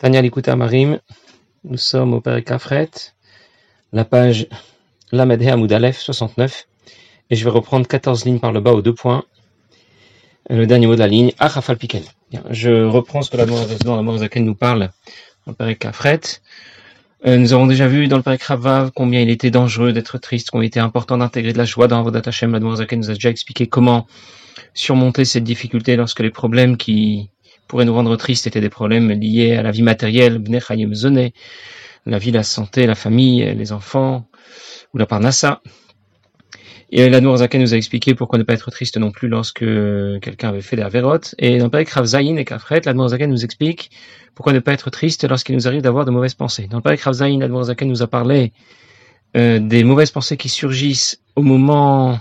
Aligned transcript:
Tania 0.00 0.22
Likuta 0.22 0.56
Marim, 0.56 0.98
nous 1.62 1.76
sommes 1.76 2.14
au 2.14 2.22
Père 2.22 2.42
Kafret, 2.42 2.88
la 3.92 4.06
page 4.06 4.46
Lamed 5.12 5.42
Hamoud 5.42 5.70
Aleph 5.70 5.98
69, 5.98 6.66
et 7.28 7.36
je 7.36 7.44
vais 7.44 7.50
reprendre 7.50 7.86
14 7.86 8.24
lignes 8.24 8.38
par 8.38 8.50
le 8.50 8.60
bas 8.60 8.72
aux 8.72 8.80
deux 8.80 8.94
points. 8.94 9.24
Le 10.48 10.66
dernier 10.66 10.86
mot 10.86 10.94
de 10.94 11.00
la 11.00 11.06
ligne, 11.06 11.32
Achafal 11.38 11.76
Piken. 11.76 12.02
Je 12.48 12.82
reprends 12.84 13.20
ce 13.20 13.30
que 13.30 13.36
la 13.36 13.44
Zaken 14.16 14.42
nous 14.42 14.54
parle 14.54 14.88
dans 15.44 15.52
le 15.52 15.54
Père 15.54 15.78
Kafret. 15.78 16.20
Euh, 17.26 17.36
nous 17.36 17.52
avons 17.52 17.66
déjà 17.66 17.86
vu 17.86 18.08
dans 18.08 18.16
le 18.16 18.22
Père 18.22 18.38
Kravav 18.38 18.92
combien 18.94 19.20
il 19.20 19.28
était 19.28 19.50
dangereux 19.50 19.92
d'être 19.92 20.16
triste, 20.16 20.50
combien 20.50 20.64
il 20.64 20.68
était 20.68 20.80
important 20.80 21.18
d'intégrer 21.18 21.52
de 21.52 21.58
la 21.58 21.66
joie 21.66 21.88
dans 21.88 22.02
Vodat 22.02 22.22
Hashem. 22.24 22.56
La 22.56 22.76
Zaken 22.76 23.00
nous 23.00 23.10
a 23.10 23.14
déjà 23.14 23.28
expliqué 23.28 23.66
comment 23.66 24.06
surmonter 24.72 25.26
cette 25.26 25.44
difficulté 25.44 25.96
lorsque 25.96 26.20
les 26.20 26.30
problèmes 26.30 26.78
qui 26.78 27.28
pourraient 27.70 27.84
nous 27.84 27.94
rendre 27.94 28.16
tristes 28.16 28.48
étaient 28.48 28.60
des 28.60 28.68
problèmes 28.68 29.12
liés 29.12 29.54
à 29.54 29.62
la 29.62 29.70
vie 29.70 29.82
matérielle, 29.82 30.42
la 32.04 32.18
vie, 32.18 32.32
la 32.32 32.42
santé, 32.42 32.84
la 32.84 32.96
famille, 32.96 33.54
les 33.54 33.70
enfants, 33.70 34.26
ou 34.92 34.98
la 34.98 35.06
parnassa. 35.06 35.62
Et 36.90 37.08
la 37.08 37.20
Zaka 37.36 37.58
nous 37.58 37.72
a 37.72 37.76
expliqué 37.76 38.16
pourquoi 38.16 38.40
ne 38.40 38.42
pas 38.42 38.54
être 38.54 38.72
triste 38.72 38.96
non 38.96 39.12
plus 39.12 39.28
lorsque 39.28 39.60
quelqu'un 39.60 40.48
avait 40.48 40.62
fait 40.62 40.74
des 40.74 40.82
avérotes. 40.82 41.36
Et 41.38 41.58
dans 41.58 41.70
le 41.72 41.84
Rav 41.88 42.12
et 42.12 42.44
Kafret, 42.44 42.80
la 42.84 43.08
Zaka 43.08 43.28
nous 43.28 43.44
explique 43.44 43.92
pourquoi 44.34 44.52
ne 44.52 44.58
pas 44.58 44.72
être 44.72 44.90
triste 44.90 45.28
lorsqu'il 45.28 45.54
nous 45.54 45.68
arrive 45.68 45.82
d'avoir 45.82 46.04
de 46.04 46.10
mauvaises 46.10 46.34
pensées. 46.34 46.66
Dans 46.66 46.78
le 46.78 46.82
Père 46.82 46.98
Rav 47.00 47.14
Zayin, 47.14 47.38
la 47.38 47.62
Zaka 47.62 47.84
nous 47.84 48.02
a 48.02 48.08
parlé 48.08 48.52
euh, 49.36 49.60
des 49.60 49.84
mauvaises 49.84 50.10
pensées 50.10 50.36
qui 50.36 50.48
surgissent 50.48 51.22
au 51.36 51.42
moment 51.42 52.18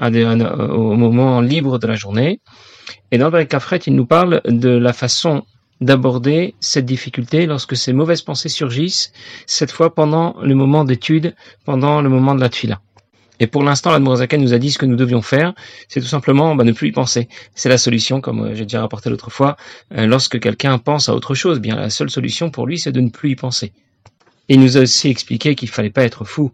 libre 0.00 1.78
de 1.78 1.86
la 1.86 1.94
journée. 1.94 2.40
Et 3.10 3.18
dans 3.18 3.30
le 3.30 3.44
Kafret, 3.44 3.78
il 3.78 3.94
nous 3.94 4.06
parle 4.06 4.40
de 4.46 4.70
la 4.70 4.92
façon 4.92 5.44
d'aborder 5.80 6.54
cette 6.60 6.86
difficulté 6.86 7.46
lorsque 7.46 7.76
ces 7.76 7.92
mauvaises 7.92 8.22
pensées 8.22 8.48
surgissent, 8.48 9.12
cette 9.46 9.72
fois 9.72 9.94
pendant 9.94 10.36
le 10.40 10.54
moment 10.54 10.84
d'étude, 10.84 11.34
pendant 11.64 12.00
le 12.00 12.08
moment 12.08 12.34
de 12.34 12.40
la 12.40 12.48
tuila. 12.48 12.80
Et 13.40 13.48
pour 13.48 13.64
l'instant, 13.64 13.90
la 13.90 13.98
nous 13.98 14.52
a 14.52 14.58
dit 14.58 14.70
ce 14.70 14.78
que 14.78 14.86
nous 14.86 14.94
devions 14.94 15.20
faire, 15.20 15.52
c'est 15.88 16.00
tout 16.00 16.06
simplement 16.06 16.54
bah, 16.54 16.62
ne 16.62 16.70
plus 16.70 16.88
y 16.88 16.92
penser. 16.92 17.28
C'est 17.56 17.68
la 17.68 17.76
solution, 17.76 18.20
comme 18.20 18.44
euh, 18.44 18.54
j'ai 18.54 18.62
déjà 18.62 18.80
rapporté 18.80 19.10
l'autre 19.10 19.30
fois. 19.30 19.56
Euh, 19.96 20.06
lorsque 20.06 20.38
quelqu'un 20.38 20.78
pense 20.78 21.08
à 21.08 21.14
autre 21.14 21.34
chose, 21.34 21.58
bien 21.58 21.74
la 21.74 21.90
seule 21.90 22.08
solution 22.08 22.50
pour 22.50 22.68
lui, 22.68 22.78
c'est 22.78 22.92
de 22.92 23.00
ne 23.00 23.10
plus 23.10 23.30
y 23.30 23.34
penser. 23.34 23.72
il 24.48 24.60
nous 24.60 24.76
a 24.76 24.82
aussi 24.82 25.08
expliqué 25.08 25.56
qu'il 25.56 25.68
fallait 25.68 25.90
pas 25.90 26.04
être 26.04 26.24
fou. 26.24 26.52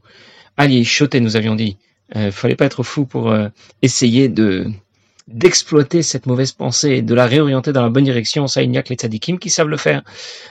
Allez, 0.57 0.83
choter, 0.83 1.21
nous 1.21 1.37
avions 1.37 1.57
dit. 1.57 1.77
Il 2.15 2.21
euh, 2.23 2.33
fallait 2.33 2.57
pas 2.57 2.65
être 2.65 2.83
fou 2.83 3.05
pour 3.05 3.37
essayer 3.83 4.31
de 4.31 4.71
d'exploiter 5.29 6.03
cette 6.03 6.27
mauvaise 6.27 6.53
pensée 6.53 6.91
et 6.91 7.03
de 7.03 7.15
la 7.15 7.27
réorienter 7.27 7.73
dans 7.73 7.83
la 7.83 7.91
bonne 7.91 8.05
direction, 8.05 8.47
ça 8.47 8.63
il 8.63 8.71
n'y 8.71 8.79
a 8.79 8.83
que 8.83 8.89
les 8.89 8.97
tzadikim 8.97 9.39
qui 9.39 9.51
savent 9.51 9.69
le 9.69 9.77
faire, 9.77 10.03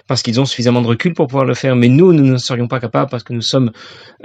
parce 0.08 0.22
qu'ils 0.22 0.39
ont 0.39 0.45
suffisamment 0.45 0.81
de 0.81 0.88
recul 0.88 1.14
pour 1.14 1.28
pouvoir 1.28 1.45
le 1.45 1.56
faire, 1.56 1.75
mais 1.75 1.88
nous, 1.89 2.14
nous 2.14 2.23
ne 2.23 2.38
serions 2.38 2.67
pas 2.67 2.80
capables 2.80 3.09
parce 3.09 3.23
que 3.23 3.33
nous 3.33 3.42
sommes 3.42 3.72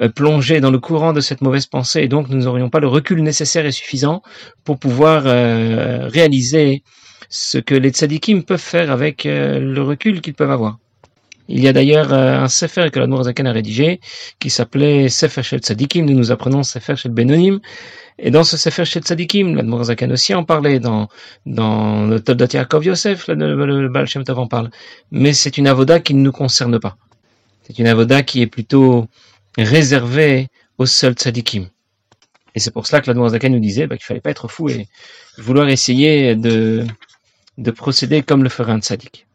euh, 0.01 0.09
plongés 0.09 0.61
dans 0.61 0.71
le 0.71 0.79
courant 0.79 1.15
de 1.15 1.21
cette 1.21 1.41
mauvaise 1.41 1.67
pensée, 1.67 2.03
et 2.03 2.09
donc 2.09 2.29
nous 2.29 2.43
n'aurions 2.43 2.69
pas 2.69 2.81
le 2.81 2.89
recul 2.89 3.23
nécessaire 3.23 3.65
et 3.65 3.73
suffisant 3.73 4.23
pour 4.65 4.79
pouvoir 4.79 5.23
euh, 5.27 6.07
réaliser 6.09 6.83
ce 7.31 7.57
que 7.57 7.75
les 7.75 7.91
tzadikim 7.91 8.43
peuvent 8.43 8.61
faire 8.61 8.91
avec 8.91 9.25
euh, 9.25 9.59
le 9.59 9.83
recul 9.83 10.21
qu'ils 10.21 10.35
peuvent 10.35 10.51
avoir. 10.51 10.79
Il 11.49 11.61
y 11.61 11.69
a 11.69 11.73
d'ailleurs 11.73 12.13
un 12.13 12.49
sefer 12.49 12.91
que 12.91 13.01
la 13.01 13.23
Zaken 13.23 13.47
a 13.47 13.53
rédigé 13.53 14.01
qui 14.39 14.49
s'appelait 14.49 15.09
Sefer 15.09 15.43
Shel 15.43 15.61
Tzadikim. 15.61 16.05
Nous 16.05 16.15
nous 16.15 16.31
apprenons 16.31 16.63
Sefer 16.63 16.97
Shel 16.97 17.13
Benonim. 17.13 17.61
Et 18.19 18.31
dans 18.31 18.45
ce 18.45 18.57
Sefer 18.57 18.85
Shel 18.85 19.03
Tzadikim, 19.03 19.57
la 19.57 19.85
Zaken 19.85 20.13
aussi 20.13 20.35
en 20.35 20.45
parlait. 20.45 20.79
Dans, 20.79 21.09
dans 21.45 22.07
le 22.07 22.21
Toldat 22.21 22.49
Yaakov 22.53 22.85
Yosef, 22.85 23.29
le, 23.29 23.35
le, 23.35 23.89
Baal 23.89 24.07
Shem 24.07 24.25
Tov 24.25 24.39
en 24.39 24.47
parle. 24.47 24.71
Mais 25.11 25.33
c'est 25.33 25.59
une 25.59 25.67
avoda 25.67 26.01
qui 26.01 26.15
ne 26.15 26.23
nous 26.23 26.33
concerne 26.33 26.79
pas. 26.79 26.97
C'est 27.65 27.79
une 27.79 27.87
avoda 27.87 28.23
qui 28.23 28.43
est 28.43 28.47
plutôt 28.47 29.07
réservée 29.59 30.49
aux 30.79 30.87
seuls 30.87 31.15
Tzadikim. 31.15 31.67
Et 32.55 32.61
c'est 32.61 32.71
pour 32.71 32.87
cela 32.87 33.01
que 33.01 33.11
la 33.11 33.29
Zaken 33.29 33.53
nous 33.53 33.61
disait 33.61 33.87
bah, 33.87 33.97
qu'il 33.97 34.05
fallait 34.05 34.21
pas 34.21 34.31
être 34.31 34.49
fou 34.49 34.69
et 34.69 34.87
vouloir 35.39 35.69
essayer 35.69 36.37
de, 36.37 36.87
de 37.59 37.71
procéder 37.71 38.23
comme 38.23 38.43
le 38.43 38.49
ferait 38.49 38.73
un 38.73 38.81
Tzadik. 38.81 39.27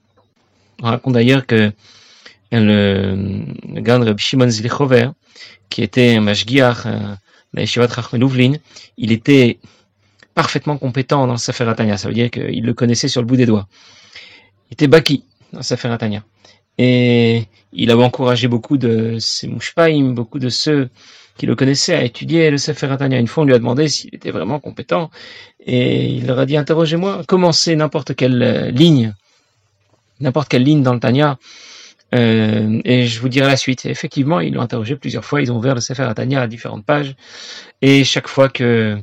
On 0.82 0.88
raconte 0.88 1.14
d'ailleurs 1.14 1.46
que 1.46 1.72
le, 2.52 3.46
le 3.74 3.82
grand 3.82 4.04
Rabbi 4.04 4.22
Shimon 4.22 4.50
Zlichover, 4.50 5.10
qui 5.70 5.84
était 5.84 6.16
un 6.16 6.22
mashgiach, 6.22 6.86
euh, 6.86 7.16
il 8.98 9.12
était 9.12 9.60
parfaitement 10.34 10.78
compétent 10.78 11.26
dans 11.26 11.34
le 11.34 11.40
Sefer 11.40 11.68
Atanya. 11.68 11.98
Ça 11.98 12.08
veut 12.08 12.14
dire 12.14 12.30
qu'il 12.30 12.64
le 12.64 12.74
connaissait 12.74 13.08
sur 13.08 13.22
le 13.22 13.28
bout 13.28 13.38
des 13.38 13.46
doigts. 13.46 13.68
Il 14.70 14.74
était 14.74 14.88
baki 14.88 15.24
dans 15.52 15.60
le 15.60 15.64
Sefer 15.64 15.90
Atanya. 15.90 16.24
Et 16.78 17.46
il 17.74 17.90
avait 17.90 18.04
encouragé 18.04 18.48
beaucoup 18.48 18.78
de 18.78 19.18
ses 19.20 19.48
mouchpaim, 19.48 20.12
beaucoup 20.14 20.38
de 20.40 20.50
ceux 20.50 20.90
qui 21.38 21.46
le 21.46 21.56
connaissaient 21.56 21.96
à 21.96 22.04
étudier 22.04 22.52
le 22.52 22.58
Sefer 22.58 22.92
Atanya. 22.92 23.18
Une 23.20 23.28
fois, 23.28 23.44
on 23.44 23.48
lui 23.48 23.54
a 23.54 23.60
demandé 23.60 23.88
s'il 23.88 24.14
était 24.14 24.32
vraiment 24.32 24.60
compétent. 24.60 25.10
Et 25.66 26.08
il 26.08 26.28
leur 26.28 26.40
a 26.40 26.46
dit, 26.46 26.58
interrogez-moi, 26.58 27.24
commencez 27.28 27.76
n'importe 27.76 28.16
quelle 28.16 28.44
euh, 28.44 28.72
ligne, 28.72 29.14
n'importe 30.20 30.50
quelle 30.50 30.64
ligne 30.64 30.84
dans 30.84 30.94
le 30.94 31.00
Tanya, 31.00 31.40
euh, 32.16 32.82
et 32.86 33.06
je 33.06 33.20
vous 33.20 33.30
dirai 33.30 33.48
la 33.48 33.58
suite. 33.58 33.86
effectivement, 33.86 34.40
ils 34.40 34.54
l'ont 34.54 34.62
interrogé 34.62 34.96
plusieurs 34.96 35.26
fois. 35.26 35.42
Ils 35.42 35.52
ont 35.52 35.58
ouvert 35.58 35.76
le 35.76 35.82
Sefer 35.82 36.04
Atania 36.04 36.42
à 36.42 36.48
différentes 36.48 36.86
pages. 36.86 37.16
Et 37.82 38.04
chaque 38.04 38.28
fois 38.28 38.50
que 38.50 38.98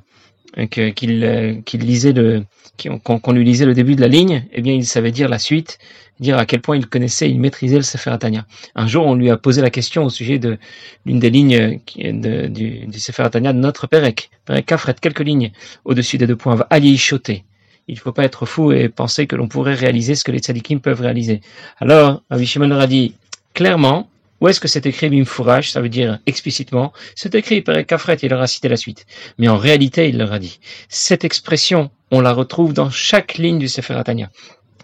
qu'il 0.70 1.25
euh, 1.25 1.60
lisait 1.75 2.12
le 2.12 2.44
qu'on 3.04 3.32
lui 3.32 3.44
lisait 3.44 3.66
le 3.66 3.75
début 3.75 3.94
de 3.94 4.00
la 4.00 4.09
ligne, 4.09 4.47
eh 4.53 4.60
bien, 4.60 4.72
il 4.72 4.84
savait 4.84 5.12
dire 5.12 5.28
la 5.28 5.38
suite, 5.38 5.78
dire 6.19 6.38
à 6.38 6.44
quel 6.44 6.60
point 6.60 6.76
il 6.76 6.87
connaissait, 6.87 7.31
il 7.31 7.38
maîtrisait 7.41 7.76
le 7.76 7.82
Sefer 7.82 8.10
Atania. 8.10 8.47
Un 8.75 8.88
jour, 8.88 9.06
on 9.06 9.14
lui 9.14 9.31
a 9.31 9.37
posé 9.37 9.62
la 9.62 9.70
question 9.70 10.04
au 10.04 10.10
sujet 10.10 10.41
de 10.41 10.59
l'une 11.06 11.20
des 11.20 11.31
lignes 11.31 11.81
du, 11.97 12.87
du 12.87 12.98
Sefer 12.98 13.22
Atania 13.22 13.53
de 13.53 13.59
notre 13.59 13.87
Perek. 13.87 14.31
Perek 14.44 14.66
Kafret, 14.66 14.94
quelques 15.00 15.20
lignes 15.20 15.53
au-dessus 15.84 16.19
des 16.19 16.26
deux 16.26 16.37
points. 16.37 16.66
Ali 16.69 16.98
Choté 16.98 17.44
il 17.88 17.94
ne 17.94 18.00
faut 18.00 18.12
pas 18.12 18.24
être 18.24 18.46
fou 18.46 18.72
et 18.72 18.88
penser 18.88 19.26
que 19.26 19.36
l'on 19.36 19.48
pourrait 19.48 19.74
réaliser 19.74 20.14
ce 20.14 20.24
que 20.24 20.32
les 20.32 20.38
tzadikim 20.38 20.80
peuvent 20.80 21.00
réaliser. 21.00 21.40
Alors, 21.78 22.22
Avishimon 22.30 22.68
leur 22.68 22.80
a 22.80 22.86
dit 22.86 23.14
clairement, 23.52 24.08
où 24.40 24.48
est-ce 24.48 24.60
que 24.60 24.68
c'est 24.68 24.86
écrit 24.86 25.08
bimfourage, 25.08 25.70
ça 25.70 25.80
veut 25.80 25.88
dire 25.88 26.18
explicitement, 26.26 26.92
c'est 27.14 27.34
écrit 27.34 27.62
par 27.62 27.84
Kafret, 27.86 28.16
il 28.22 28.30
leur 28.30 28.40
a 28.40 28.46
cité 28.46 28.68
la 28.68 28.76
suite. 28.76 29.06
Mais 29.38 29.48
en 29.48 29.56
réalité, 29.56 30.08
il 30.08 30.18
leur 30.18 30.32
a 30.32 30.38
dit, 30.38 30.60
cette 30.88 31.24
expression, 31.24 31.90
on 32.10 32.20
la 32.20 32.32
retrouve 32.32 32.72
dans 32.74 32.90
chaque 32.90 33.34
ligne 33.38 33.58
du 33.58 33.68
Sefer 33.68 33.94
Atania. 33.94 34.30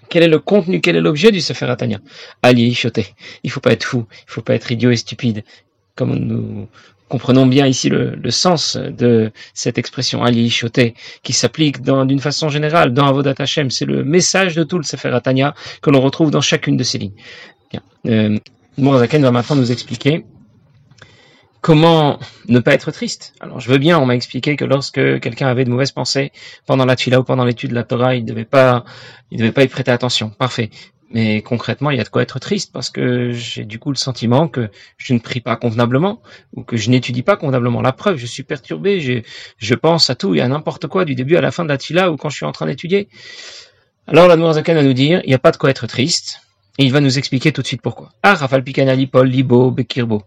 Quel 0.08 0.22
est 0.22 0.28
le 0.28 0.38
contenu, 0.38 0.80
quel 0.80 0.96
est 0.96 1.00
l'objet 1.00 1.30
du 1.30 1.40
Sefer 1.40 1.66
Atania 1.66 1.98
Choté. 2.74 3.14
Il 3.44 3.50
faut 3.50 3.60
pas 3.60 3.72
être 3.72 3.84
fou, 3.84 4.06
il 4.10 4.30
faut 4.30 4.42
pas 4.42 4.54
être 4.54 4.72
idiot 4.72 4.90
et 4.90 4.96
stupide. 4.96 5.44
Comme 5.94 6.14
nous 6.14 6.68
Comprenons 7.10 7.44
bien 7.44 7.66
ici 7.66 7.88
le, 7.88 8.30
sens 8.30 8.76
de 8.76 9.32
cette 9.52 9.78
expression 9.78 10.22
Ali 10.22 10.48
Choté 10.48 10.94
qui 11.24 11.32
s'applique 11.32 11.82
d'une 11.82 12.20
façon 12.20 12.48
générale 12.48 12.94
dans 12.94 13.04
Avodat 13.04 13.34
Hashem. 13.36 13.68
C'est 13.68 13.84
le 13.84 14.04
message 14.04 14.54
de 14.54 14.62
tout 14.62 14.78
le 14.78 14.84
Sefer 14.84 15.08
Atania 15.08 15.52
que 15.82 15.90
l'on 15.90 16.00
retrouve 16.00 16.30
dans 16.30 16.40
chacune 16.40 16.76
de 16.76 16.84
ces 16.84 16.98
lignes. 16.98 17.16
Bien. 17.68 17.82
Euh, 18.06 18.38
va 18.78 19.30
maintenant 19.32 19.56
nous 19.56 19.72
expliquer 19.72 20.24
comment 21.60 22.20
ne 22.46 22.60
pas 22.60 22.74
être 22.74 22.92
triste. 22.92 23.34
Alors 23.40 23.58
je 23.58 23.68
veux 23.68 23.78
bien, 23.78 23.98
on 23.98 24.06
m'a 24.06 24.14
expliqué 24.14 24.54
que 24.54 24.64
lorsque 24.64 25.18
quelqu'un 25.18 25.48
avait 25.48 25.64
de 25.64 25.70
mauvaises 25.70 25.90
pensées 25.90 26.30
pendant 26.64 26.84
la 26.84 26.94
tfila 26.94 27.18
ou 27.18 27.24
pendant 27.24 27.44
l'étude 27.44 27.70
de 27.70 27.74
la 27.74 27.82
Torah, 27.82 28.14
il 28.14 28.22
ne 28.22 28.28
devait 28.28 28.46
devait 29.32 29.52
pas 29.52 29.64
y 29.64 29.68
prêter 29.68 29.90
attention. 29.90 30.30
Parfait. 30.30 30.70
Mais 31.12 31.42
concrètement, 31.42 31.90
il 31.90 31.98
y 31.98 32.00
a 32.00 32.04
de 32.04 32.08
quoi 32.08 32.22
être 32.22 32.38
triste 32.38 32.72
parce 32.72 32.88
que 32.88 33.32
j'ai 33.32 33.64
du 33.64 33.80
coup 33.80 33.90
le 33.90 33.96
sentiment 33.96 34.46
que 34.46 34.70
je 34.96 35.12
ne 35.12 35.18
prie 35.18 35.40
pas 35.40 35.56
convenablement 35.56 36.22
ou 36.54 36.62
que 36.62 36.76
je 36.76 36.88
n'étudie 36.88 37.22
pas 37.22 37.36
convenablement. 37.36 37.82
La 37.82 37.92
preuve, 37.92 38.16
je 38.16 38.26
suis 38.26 38.44
perturbé, 38.44 39.24
je, 39.58 39.74
pense 39.74 40.08
à 40.08 40.14
tout 40.14 40.36
et 40.36 40.40
à 40.40 40.46
n'importe 40.46 40.86
quoi 40.86 41.04
du 41.04 41.16
début 41.16 41.36
à 41.36 41.40
la 41.40 41.50
fin 41.50 41.64
de 41.64 42.08
ou 42.08 42.16
quand 42.16 42.30
je 42.30 42.36
suis 42.36 42.46
en 42.46 42.52
train 42.52 42.66
d'étudier. 42.66 43.08
Alors 44.06 44.28
la 44.28 44.36
Noirzakan 44.36 44.74
va 44.74 44.82
nous 44.84 44.92
dire, 44.92 45.20
il 45.24 45.28
n'y 45.28 45.34
a 45.34 45.38
pas 45.38 45.50
de 45.50 45.56
quoi 45.56 45.70
être 45.70 45.88
triste 45.88 46.42
et 46.78 46.84
il 46.84 46.92
va 46.92 47.00
nous 47.00 47.18
expliquer 47.18 47.50
tout 47.50 47.62
de 47.62 47.66
suite 47.66 47.82
pourquoi. 47.82 48.10
Ah, 48.22 48.34
Rafal 48.34 48.62
Pikanali, 48.62 49.08
Paul, 49.08 49.28
Libo, 49.28 49.72
Bekirbo. 49.72 50.22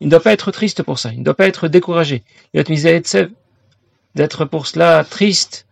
Il 0.00 0.08
ne 0.08 0.10
doit 0.10 0.20
pas 0.20 0.32
être 0.32 0.50
triste 0.50 0.82
pour 0.82 0.98
ça, 0.98 1.10
il 1.12 1.20
ne 1.20 1.24
doit 1.24 1.34
pas 1.34 1.46
être 1.46 1.68
découragé. 1.68 2.22
Il 2.52 2.62
doit 2.62 3.28
d'être 4.14 4.44
pour 4.44 4.66
cela 4.66 5.04
triste 5.04 5.66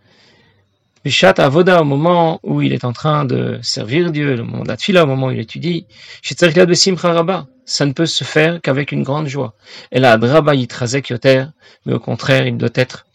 Bishat 1.07 1.35
Avoda, 1.39 1.83
au 1.83 1.85
moment 1.85 2.41
où 2.43 2.63
il 2.63 2.73
est 2.73 2.85
en 2.85 2.93
train 2.93 3.25
de 3.25 3.61
servir 3.63 4.11
Dieu, 4.11 4.35
le 4.35 4.43
moment 4.43 4.65
de 4.65 4.69
la 4.93 5.05
au 5.05 5.07
moment 5.07 5.29
où 5.29 5.31
il 5.31 5.39
étudie, 5.39 5.87
ça 6.21 7.87
ne 7.87 7.93
peut 7.93 8.07
se 8.07 8.25
faire 8.25 8.61
qu'avec 8.61 8.91
une 8.91 9.05
grande 9.05 9.29
joie. 9.29 9.55
Et 9.93 10.01
là, 10.01 10.17
Draba 10.17 10.57
Yitrazek 10.57 11.11
Yoter, 11.11 11.45
mais 11.85 11.93
au 11.93 12.01
contraire, 12.01 12.49
il 12.49 12.57
doit 12.57 12.71
être 12.75 13.07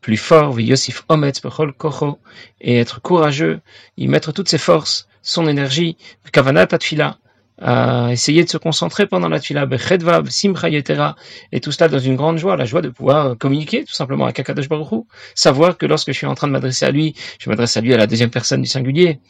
plus 0.00 0.16
fort, 0.16 0.58
Yosif 0.58 1.04
Ometz 1.10 1.42
Bechol 1.42 1.74
Kocho, 1.74 2.18
et 2.62 2.78
être 2.78 3.02
courageux, 3.02 3.60
y 3.98 4.08
mettre 4.08 4.32
toutes 4.32 4.48
ses 4.48 4.56
forces, 4.56 5.06
son 5.20 5.46
énergie, 5.46 5.98
Kavanat 6.32 6.68
Atfila, 6.72 7.18
à 7.60 8.08
essayer 8.10 8.44
de 8.44 8.48
se 8.48 8.58
concentrer 8.58 9.06
pendant 9.06 9.28
la 9.28 9.38
tfila, 9.38 9.66
simcha 10.28 10.68
yetera, 10.68 11.16
et 11.52 11.60
tout 11.60 11.72
cela 11.72 11.88
dans 11.88 11.98
une 11.98 12.16
grande 12.16 12.38
joie, 12.38 12.56
la 12.56 12.64
joie 12.64 12.82
de 12.82 12.88
pouvoir 12.88 13.38
communiquer 13.38 13.84
tout 13.84 13.94
simplement 13.94 14.24
avec 14.24 14.40
Akadosh 14.40 14.68
Baruch 14.68 15.04
savoir 15.34 15.78
que 15.78 15.86
lorsque 15.86 16.08
je 16.08 16.16
suis 16.16 16.26
en 16.26 16.34
train 16.34 16.48
de 16.48 16.52
m'adresser 16.52 16.84
à 16.84 16.90
lui, 16.90 17.14
je 17.38 17.48
m'adresse 17.48 17.76
à 17.76 17.80
lui 17.80 17.94
à 17.94 17.96
la 17.96 18.06
deuxième 18.06 18.30
personne 18.30 18.62
du 18.62 18.68
singulier, 18.68 19.20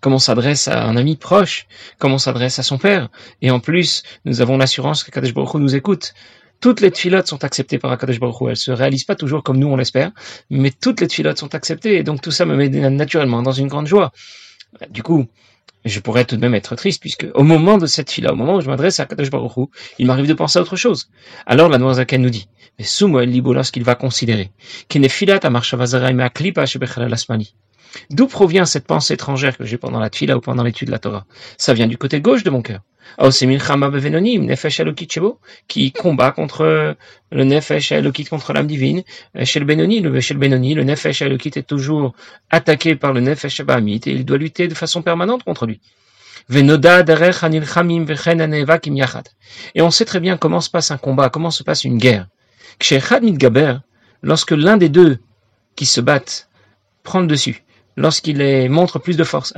comme 0.00 0.14
on 0.14 0.18
s'adresse 0.18 0.68
à 0.68 0.84
un 0.84 0.96
ami 0.96 1.16
proche, 1.16 1.66
comme 1.98 2.12
on 2.12 2.18
s'adresse 2.18 2.58
à 2.58 2.62
son 2.62 2.78
père? 2.78 3.08
Et 3.40 3.50
en 3.50 3.60
plus, 3.60 4.02
nous 4.24 4.40
avons 4.40 4.56
l'assurance 4.56 5.02
que 5.04 5.10
Kadesh 5.10 5.34
Baruch 5.34 5.54
Hu 5.54 5.58
nous 5.58 5.74
écoute. 5.76 6.14
Toutes 6.60 6.80
les 6.80 6.90
tfilotes 6.90 7.26
sont 7.26 7.42
acceptées 7.44 7.78
par 7.78 7.90
Akadosh 7.92 8.20
Baruch 8.20 8.40
Hu. 8.40 8.50
Elles 8.50 8.56
se 8.56 8.70
réalisent 8.70 9.04
pas 9.04 9.16
toujours 9.16 9.42
comme 9.42 9.58
nous 9.58 9.66
on 9.66 9.76
l'espère, 9.76 10.12
mais 10.50 10.70
toutes 10.70 11.00
les 11.00 11.08
tfilotes 11.08 11.38
sont 11.38 11.54
acceptées. 11.54 11.96
Et 11.96 12.02
donc 12.02 12.20
tout 12.20 12.30
ça 12.30 12.44
me 12.44 12.56
met 12.56 12.68
naturellement 12.68 13.42
dans 13.42 13.52
une 13.52 13.68
grande 13.68 13.86
joie. 13.86 14.12
Du 14.90 15.02
coup, 15.02 15.26
je 15.84 16.00
pourrais 16.00 16.24
tout 16.24 16.36
de 16.36 16.40
même 16.40 16.54
être 16.54 16.76
triste, 16.76 17.00
puisque 17.00 17.26
au 17.34 17.42
moment 17.42 17.78
de 17.78 17.86
cette 17.86 18.10
fila, 18.10 18.32
au 18.32 18.36
moment 18.36 18.56
où 18.56 18.60
je 18.60 18.68
m'adresse 18.68 19.00
à 19.00 19.06
Kadosh 19.06 19.30
Baruch 19.30 19.68
il 19.98 20.06
m'arrive 20.06 20.26
de 20.26 20.34
penser 20.34 20.58
à 20.58 20.62
autre 20.62 20.76
chose. 20.76 21.10
Alors 21.46 21.68
la 21.68 21.78
Noirzaken 21.78 22.22
nous 22.22 22.30
dit, 22.30 22.48
mais 22.78 22.84
Soumo 22.84 23.20
Libo, 23.20 23.52
lorsqu'il 23.52 23.84
va 23.84 23.94
considérer, 23.94 24.50
D'où 28.10 28.26
provient 28.26 28.64
cette 28.64 28.86
pensée 28.86 29.14
étrangère 29.14 29.56
que 29.56 29.64
j'ai 29.64 29.78
pendant 29.78 30.00
la 30.00 30.10
tfila 30.10 30.36
ou 30.36 30.40
pendant 30.40 30.64
l'étude 30.64 30.88
de 30.88 30.92
la 30.92 30.98
Torah? 30.98 31.26
Ça 31.58 31.74
vient 31.74 31.86
du 31.86 31.96
côté 31.96 32.20
gauche 32.20 32.42
de 32.42 32.50
mon 32.50 32.60
cœur. 32.60 32.80
C'est 33.30 33.46
Nefesh 33.46 34.80
qui 35.68 35.92
combat 35.92 36.32
contre 36.32 36.96
le 37.30 37.44
Nefesh 37.44 37.92
Elokit, 37.92 38.24
contre 38.24 38.52
l'âme 38.52 38.66
divine. 38.66 39.02
Chez 39.44 39.60
le 39.60 39.66
Benoni, 39.66 40.00
le, 40.00 40.20
chez 40.20 40.34
le 40.34 40.40
Benoni, 40.40 40.74
le 40.74 40.84
Nefesh 40.84 41.22
Elokit 41.22 41.52
est 41.56 41.66
toujours 41.66 42.14
attaqué 42.50 42.96
par 42.96 43.12
le 43.12 43.20
Nefesh 43.20 43.60
Abahamit 43.60 44.00
et 44.06 44.10
il 44.10 44.24
doit 44.24 44.38
lutter 44.38 44.68
de 44.68 44.74
façon 44.74 45.02
permanente 45.02 45.44
contre 45.44 45.66
lui. 45.66 45.80
Et 46.50 46.62
on 49.82 49.90
sait 49.90 50.04
très 50.04 50.20
bien 50.20 50.36
comment 50.36 50.60
se 50.60 50.68
passe 50.70 50.90
un 50.90 50.98
combat, 50.98 51.30
comment 51.30 51.50
se 51.50 51.62
passe 51.62 51.84
une 51.84 51.96
guerre. 51.96 52.28
Lorsque 54.22 54.50
l'un 54.50 54.76
des 54.76 54.88
deux 54.90 55.18
qui 55.74 55.86
se 55.86 56.00
battent 56.00 56.48
prend 57.02 57.20
le 57.20 57.26
dessus, 57.26 57.64
lorsqu'il 57.96 58.70
montre 58.70 58.98
plus 58.98 59.16
de 59.16 59.24
force, 59.24 59.52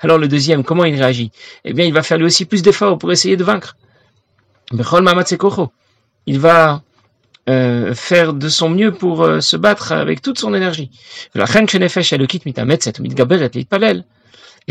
alors 0.00 0.18
le 0.18 0.26
deuxième, 0.28 0.64
comment 0.64 0.84
il 0.84 0.96
réagit? 0.96 1.30
Eh 1.64 1.72
bien, 1.72 1.84
il 1.84 1.92
va 1.92 2.02
faire 2.02 2.18
lui 2.18 2.26
aussi 2.26 2.44
plus 2.44 2.62
d'efforts 2.62 2.98
pour 2.98 3.12
essayer 3.12 3.36
de 3.36 3.44
vaincre. 3.44 3.76
Il 6.26 6.40
va 6.40 6.82
euh, 7.48 7.94
faire 7.94 8.32
de 8.32 8.48
son 8.48 8.70
mieux 8.70 8.92
pour 8.92 9.22
euh, 9.22 9.40
se 9.40 9.56
battre 9.56 9.92
avec 9.92 10.20
toute 10.22 10.38
son 10.38 10.54
énergie. 10.54 10.90
Et 11.34 11.40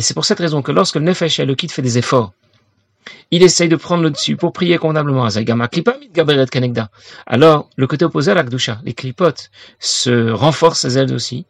c'est 0.02 0.14
pour 0.14 0.26
cette 0.26 0.40
raison 0.40 0.62
que 0.62 0.72
lorsque 0.72 0.96
le 0.96 1.02
Nefesh 1.02 1.40
Elokit 1.40 1.70
fait 1.70 1.84
des 1.84 2.00
efforts, 2.00 2.34
il 3.32 3.44
essaye 3.44 3.70
de 3.70 3.76
prendre 3.76 4.04
le 4.04 4.10
dessus 4.10 4.38
pour 4.38 4.54
prier 4.54 4.78
convenablement. 4.78 5.28
Alors, 7.28 7.70
le 7.76 7.88
côté 7.88 8.06
opposé 8.06 8.32
à 8.32 8.34
l'Akdusha, 8.34 8.80
les 8.84 8.94
clipotes, 8.94 9.52
se 9.80 10.32
renforcent 10.32 10.86
elles 10.86 11.14
aussi, 11.14 11.46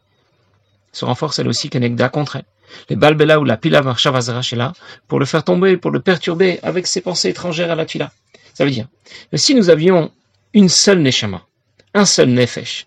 se 0.94 1.04
renforcent 1.04 1.38
elles 1.38 1.48
aussi, 1.48 1.68
Kenegda 1.68 2.08
contre 2.08 2.36
elle 2.36 2.44
les 2.88 2.96
balbela 2.96 3.40
ou 3.40 3.44
la 3.44 3.56
pila 3.56 3.82
là 3.82 4.72
pour 5.08 5.18
le 5.18 5.26
faire 5.26 5.44
tomber, 5.44 5.76
pour 5.76 5.90
le 5.90 6.00
perturber 6.00 6.58
avec 6.62 6.86
ses 6.86 7.00
pensées 7.00 7.28
étrangères 7.28 7.70
à 7.70 7.74
la 7.74 7.86
tila. 7.86 8.12
Ça 8.54 8.64
veut 8.64 8.70
dire 8.70 8.86
que 9.30 9.36
si 9.36 9.54
nous 9.54 9.70
avions 9.70 10.10
une 10.52 10.68
seule 10.68 11.00
neshama, 11.00 11.42
un 11.94 12.04
seul 12.04 12.28
nefesh, 12.28 12.86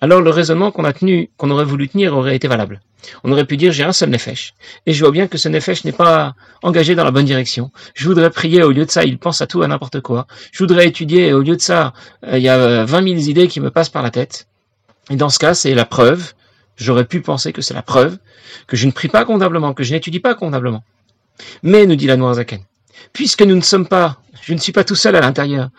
alors 0.00 0.20
le 0.20 0.30
raisonnement 0.30 0.70
qu'on 0.70 0.84
a 0.84 0.92
tenu, 0.92 1.30
qu'on 1.36 1.50
aurait 1.50 1.64
voulu 1.64 1.88
tenir 1.88 2.16
aurait 2.16 2.36
été 2.36 2.48
valable. 2.48 2.80
On 3.24 3.32
aurait 3.32 3.44
pu 3.44 3.56
dire 3.56 3.72
j'ai 3.72 3.82
un 3.82 3.92
seul 3.92 4.10
nefesh 4.10 4.54
et 4.86 4.92
je 4.92 5.04
vois 5.04 5.12
bien 5.12 5.26
que 5.26 5.36
ce 5.36 5.48
nefesh 5.48 5.84
n'est 5.84 5.92
pas 5.92 6.34
engagé 6.62 6.94
dans 6.94 7.04
la 7.04 7.10
bonne 7.10 7.24
direction. 7.24 7.70
Je 7.94 8.08
voudrais 8.08 8.30
prier 8.30 8.62
au 8.62 8.70
lieu 8.70 8.86
de 8.86 8.90
ça, 8.90 9.04
il 9.04 9.18
pense 9.18 9.40
à 9.40 9.46
tout 9.46 9.62
à 9.62 9.68
n'importe 9.68 10.00
quoi. 10.00 10.26
Je 10.52 10.58
voudrais 10.62 10.86
étudier 10.86 11.28
et 11.28 11.32
au 11.32 11.42
lieu 11.42 11.56
de 11.56 11.60
ça, 11.60 11.92
euh, 12.26 12.38
il 12.38 12.44
y 12.44 12.48
a 12.48 12.84
20 12.84 12.86
000 12.86 13.20
idées 13.28 13.48
qui 13.48 13.60
me 13.60 13.70
passent 13.70 13.88
par 13.88 14.02
la 14.02 14.10
tête. 14.10 14.46
Et 15.10 15.16
dans 15.16 15.28
ce 15.28 15.38
cas, 15.38 15.54
c'est 15.54 15.74
la 15.74 15.84
preuve 15.84 16.32
J'aurais 16.82 17.04
pu 17.04 17.20
penser 17.20 17.52
que 17.52 17.62
c'est 17.62 17.74
la 17.74 17.82
preuve 17.82 18.18
que 18.66 18.76
je 18.76 18.86
ne 18.86 18.92
prie 18.92 19.08
pas 19.08 19.24
convenablement, 19.24 19.72
que 19.72 19.84
je 19.84 19.92
n'étudie 19.94 20.18
pas 20.18 20.34
convenablement. 20.34 20.82
Mais, 21.62 21.86
nous 21.86 21.94
dit 21.94 22.06
la 22.06 22.16
Noirzaken, 22.16 22.60
puisque 23.12 23.42
nous 23.42 23.54
ne 23.54 23.60
sommes 23.60 23.86
pas, 23.86 24.20
je 24.42 24.52
ne 24.52 24.58
suis 24.58 24.72
pas 24.72 24.82
tout 24.82 24.96
seul 24.96 25.14
à 25.14 25.20
l'intérieur, 25.20 25.70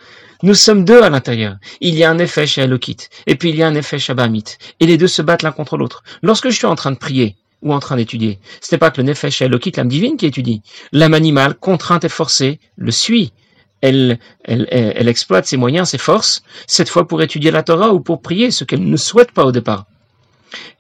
nous 0.44 0.54
sommes 0.54 0.86
deux 0.86 1.02
à 1.02 1.10
l'intérieur. 1.10 1.58
Il 1.82 1.96
y 1.96 2.06
a 2.06 2.10
un 2.10 2.20
effet 2.20 2.48
chez 2.48 2.62
Elokit, 2.62 3.10
et 3.28 3.36
puis 3.36 3.50
il 3.50 3.58
y 3.58 3.64
a 3.64 3.68
un 3.68 3.76
effet 3.76 4.00
chez 4.00 4.12
Abamit, 4.12 4.46
et 4.80 4.86
les 4.86 4.98
deux 4.98 5.08
se 5.08 5.22
battent 5.22 5.44
l'un 5.44 5.52
contre 5.52 5.78
l'autre. 5.78 6.04
Lorsque 6.22 6.50
je 6.50 6.56
suis 6.56 6.66
en 6.66 6.76
train 6.76 6.92
de 6.92 6.98
prier, 6.98 7.36
ou 7.62 7.74
en 7.74 7.80
train 7.80 7.98
d'étudier, 7.98 8.40
ce 8.62 8.74
n'est 8.74 8.80
pas 8.80 8.90
que 8.90 9.02
le 9.02 9.08
Nefesh 9.08 9.42
Elokit, 9.42 9.74
l'âme 9.76 9.90
divine, 9.90 10.16
qui 10.16 10.26
étudie. 10.26 10.62
L'âme 10.94 11.14
animale, 11.14 11.56
contrainte 11.56 12.06
et 12.06 12.10
forcée, 12.10 12.60
le 12.78 12.92
suit. 12.92 13.34
Elle, 13.82 14.20
elle, 14.46 14.66
elle, 14.72 15.10
exploite 15.10 15.46
ses 15.46 15.58
moyens, 15.58 15.90
ses 15.90 15.98
forces, 15.98 16.44
cette 16.68 16.88
fois 16.88 17.06
pour 17.06 17.22
étudier 17.22 17.52
la 17.52 17.64
Torah 17.64 17.94
ou 17.94 18.00
pour 18.00 18.22
prier, 18.22 18.50
ce 18.50 18.64
qu'elle 18.64 18.90
ne 18.90 18.96
souhaite 18.96 19.32
pas 19.32 19.44
au 19.44 19.52
départ. 19.52 19.88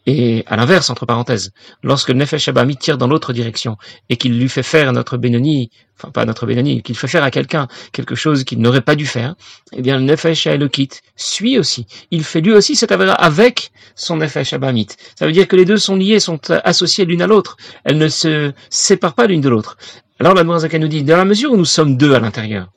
Et 0.06 0.44
à 0.48 0.56
l'inverse, 0.56 0.90
entre 0.90 1.06
parenthèses, 1.06 1.52
lorsque 1.82 2.10
le 2.10 2.16
Nefesh 2.16 2.48
Abami 2.48 2.76
tire 2.76 2.98
dans 2.98 3.08
l'autre 3.08 3.32
direction 3.34 3.78
et 4.10 4.18
qu'il 4.18 4.38
lui 4.38 4.50
fait 4.50 4.64
faire 4.64 4.92
notre 4.92 5.18
Benoni, 5.18 5.72
enfin 5.98 6.12
pas 6.12 6.26
notre 6.26 6.46
Benoni, 6.46 6.82
qu'il 6.84 6.98
fait 6.98 7.08
faire 7.08 7.24
à 7.24 7.32
quelqu'un 7.32 7.68
quelque 7.92 8.16
chose 8.16 8.44
qu'il 8.44 8.60
n'aurait 8.60 8.82
pas 8.82 8.96
dû 8.96 9.06
faire, 9.06 9.36
eh 9.72 9.82
bien 9.82 9.98
le 9.98 10.04
Nefesh 10.04 10.48
Elokit 10.48 10.90
suit 11.16 11.58
aussi. 11.58 11.88
Il 12.12 12.24
fait 12.24 12.42
lui 12.42 12.52
aussi 12.52 12.76
cet 12.76 12.92
avéra 12.92 13.14
avec 13.14 13.72
son 13.96 14.18
Nefesh 14.18 14.54
Abamit. 14.54 14.88
Ça 15.18 15.26
veut 15.26 15.32
dire 15.32 15.48
que 15.48 15.56
les 15.56 15.66
deux 15.66 15.78
sont 15.78 15.96
liés, 15.96 16.20
sont 16.20 16.40
associés 16.52 17.06
l'une 17.06 17.22
à 17.22 17.28
l'autre. 17.28 17.58
Elles 17.86 17.98
ne 17.98 18.10
se 18.10 18.52
séparent 18.70 19.16
pas 19.16 19.28
l'une 19.28 19.42
de 19.42 19.50
l'autre. 19.50 19.78
Alors 20.20 20.36
la 20.36 20.60
Zaka 20.60 20.80
nous 20.80 20.88
dit, 20.88 21.04
dans 21.04 21.18
la 21.18 21.26
mesure 21.26 21.52
où 21.52 21.58
nous 21.58 21.66
sommes 21.66 21.98
deux 21.98 22.14
à 22.14 22.20
l'intérieur, 22.20 22.70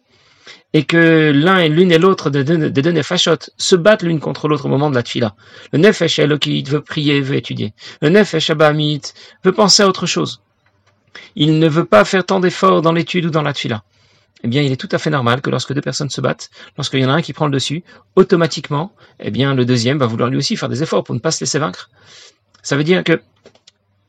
et 0.76 0.84
que 0.84 1.32
l'un 1.34 1.56
et 1.56 1.70
l'une 1.70 1.90
et 1.90 1.96
l'autre 1.96 2.28
des 2.28 2.44
deux, 2.44 2.68
des 2.68 2.82
deux 2.82 2.92
nefashot 2.92 3.38
se 3.56 3.76
battent 3.76 4.02
l'une 4.02 4.20
contre 4.20 4.46
l'autre 4.46 4.66
au 4.66 4.68
moment 4.68 4.90
de 4.90 4.94
la 4.94 5.02
tfila. 5.02 5.34
Le 5.72 5.78
nefesh 5.78 6.18
Elokit 6.18 6.64
veut 6.64 6.82
prier, 6.82 7.22
veut 7.22 7.36
étudier. 7.36 7.72
Le 8.02 8.10
nefesh 8.10 8.50
Abamit 8.50 9.00
veut 9.42 9.52
penser 9.52 9.84
à 9.84 9.88
autre 9.88 10.04
chose. 10.04 10.42
Il 11.34 11.58
ne 11.60 11.66
veut 11.66 11.86
pas 11.86 12.04
faire 12.04 12.26
tant 12.26 12.40
d'efforts 12.40 12.82
dans 12.82 12.92
l'étude 12.92 13.24
ou 13.24 13.30
dans 13.30 13.40
la 13.40 13.54
tfila. 13.54 13.84
Eh 14.44 14.48
bien, 14.48 14.60
il 14.60 14.70
est 14.70 14.76
tout 14.76 14.90
à 14.92 14.98
fait 14.98 15.08
normal 15.08 15.40
que 15.40 15.48
lorsque 15.48 15.72
deux 15.72 15.80
personnes 15.80 16.10
se 16.10 16.20
battent, 16.20 16.50
lorsqu'il 16.76 17.00
y 17.00 17.06
en 17.06 17.08
a 17.08 17.14
un 17.14 17.22
qui 17.22 17.32
prend 17.32 17.46
le 17.46 17.52
dessus, 17.52 17.82
automatiquement, 18.14 18.92
eh 19.18 19.30
bien, 19.30 19.54
le 19.54 19.64
deuxième 19.64 19.96
va 19.96 20.04
vouloir 20.04 20.28
lui 20.28 20.36
aussi 20.36 20.56
faire 20.56 20.68
des 20.68 20.82
efforts 20.82 21.04
pour 21.04 21.14
ne 21.14 21.20
pas 21.20 21.30
se 21.30 21.40
laisser 21.40 21.58
vaincre. 21.58 21.88
Ça 22.62 22.76
veut 22.76 22.84
dire 22.84 23.02
que 23.02 23.22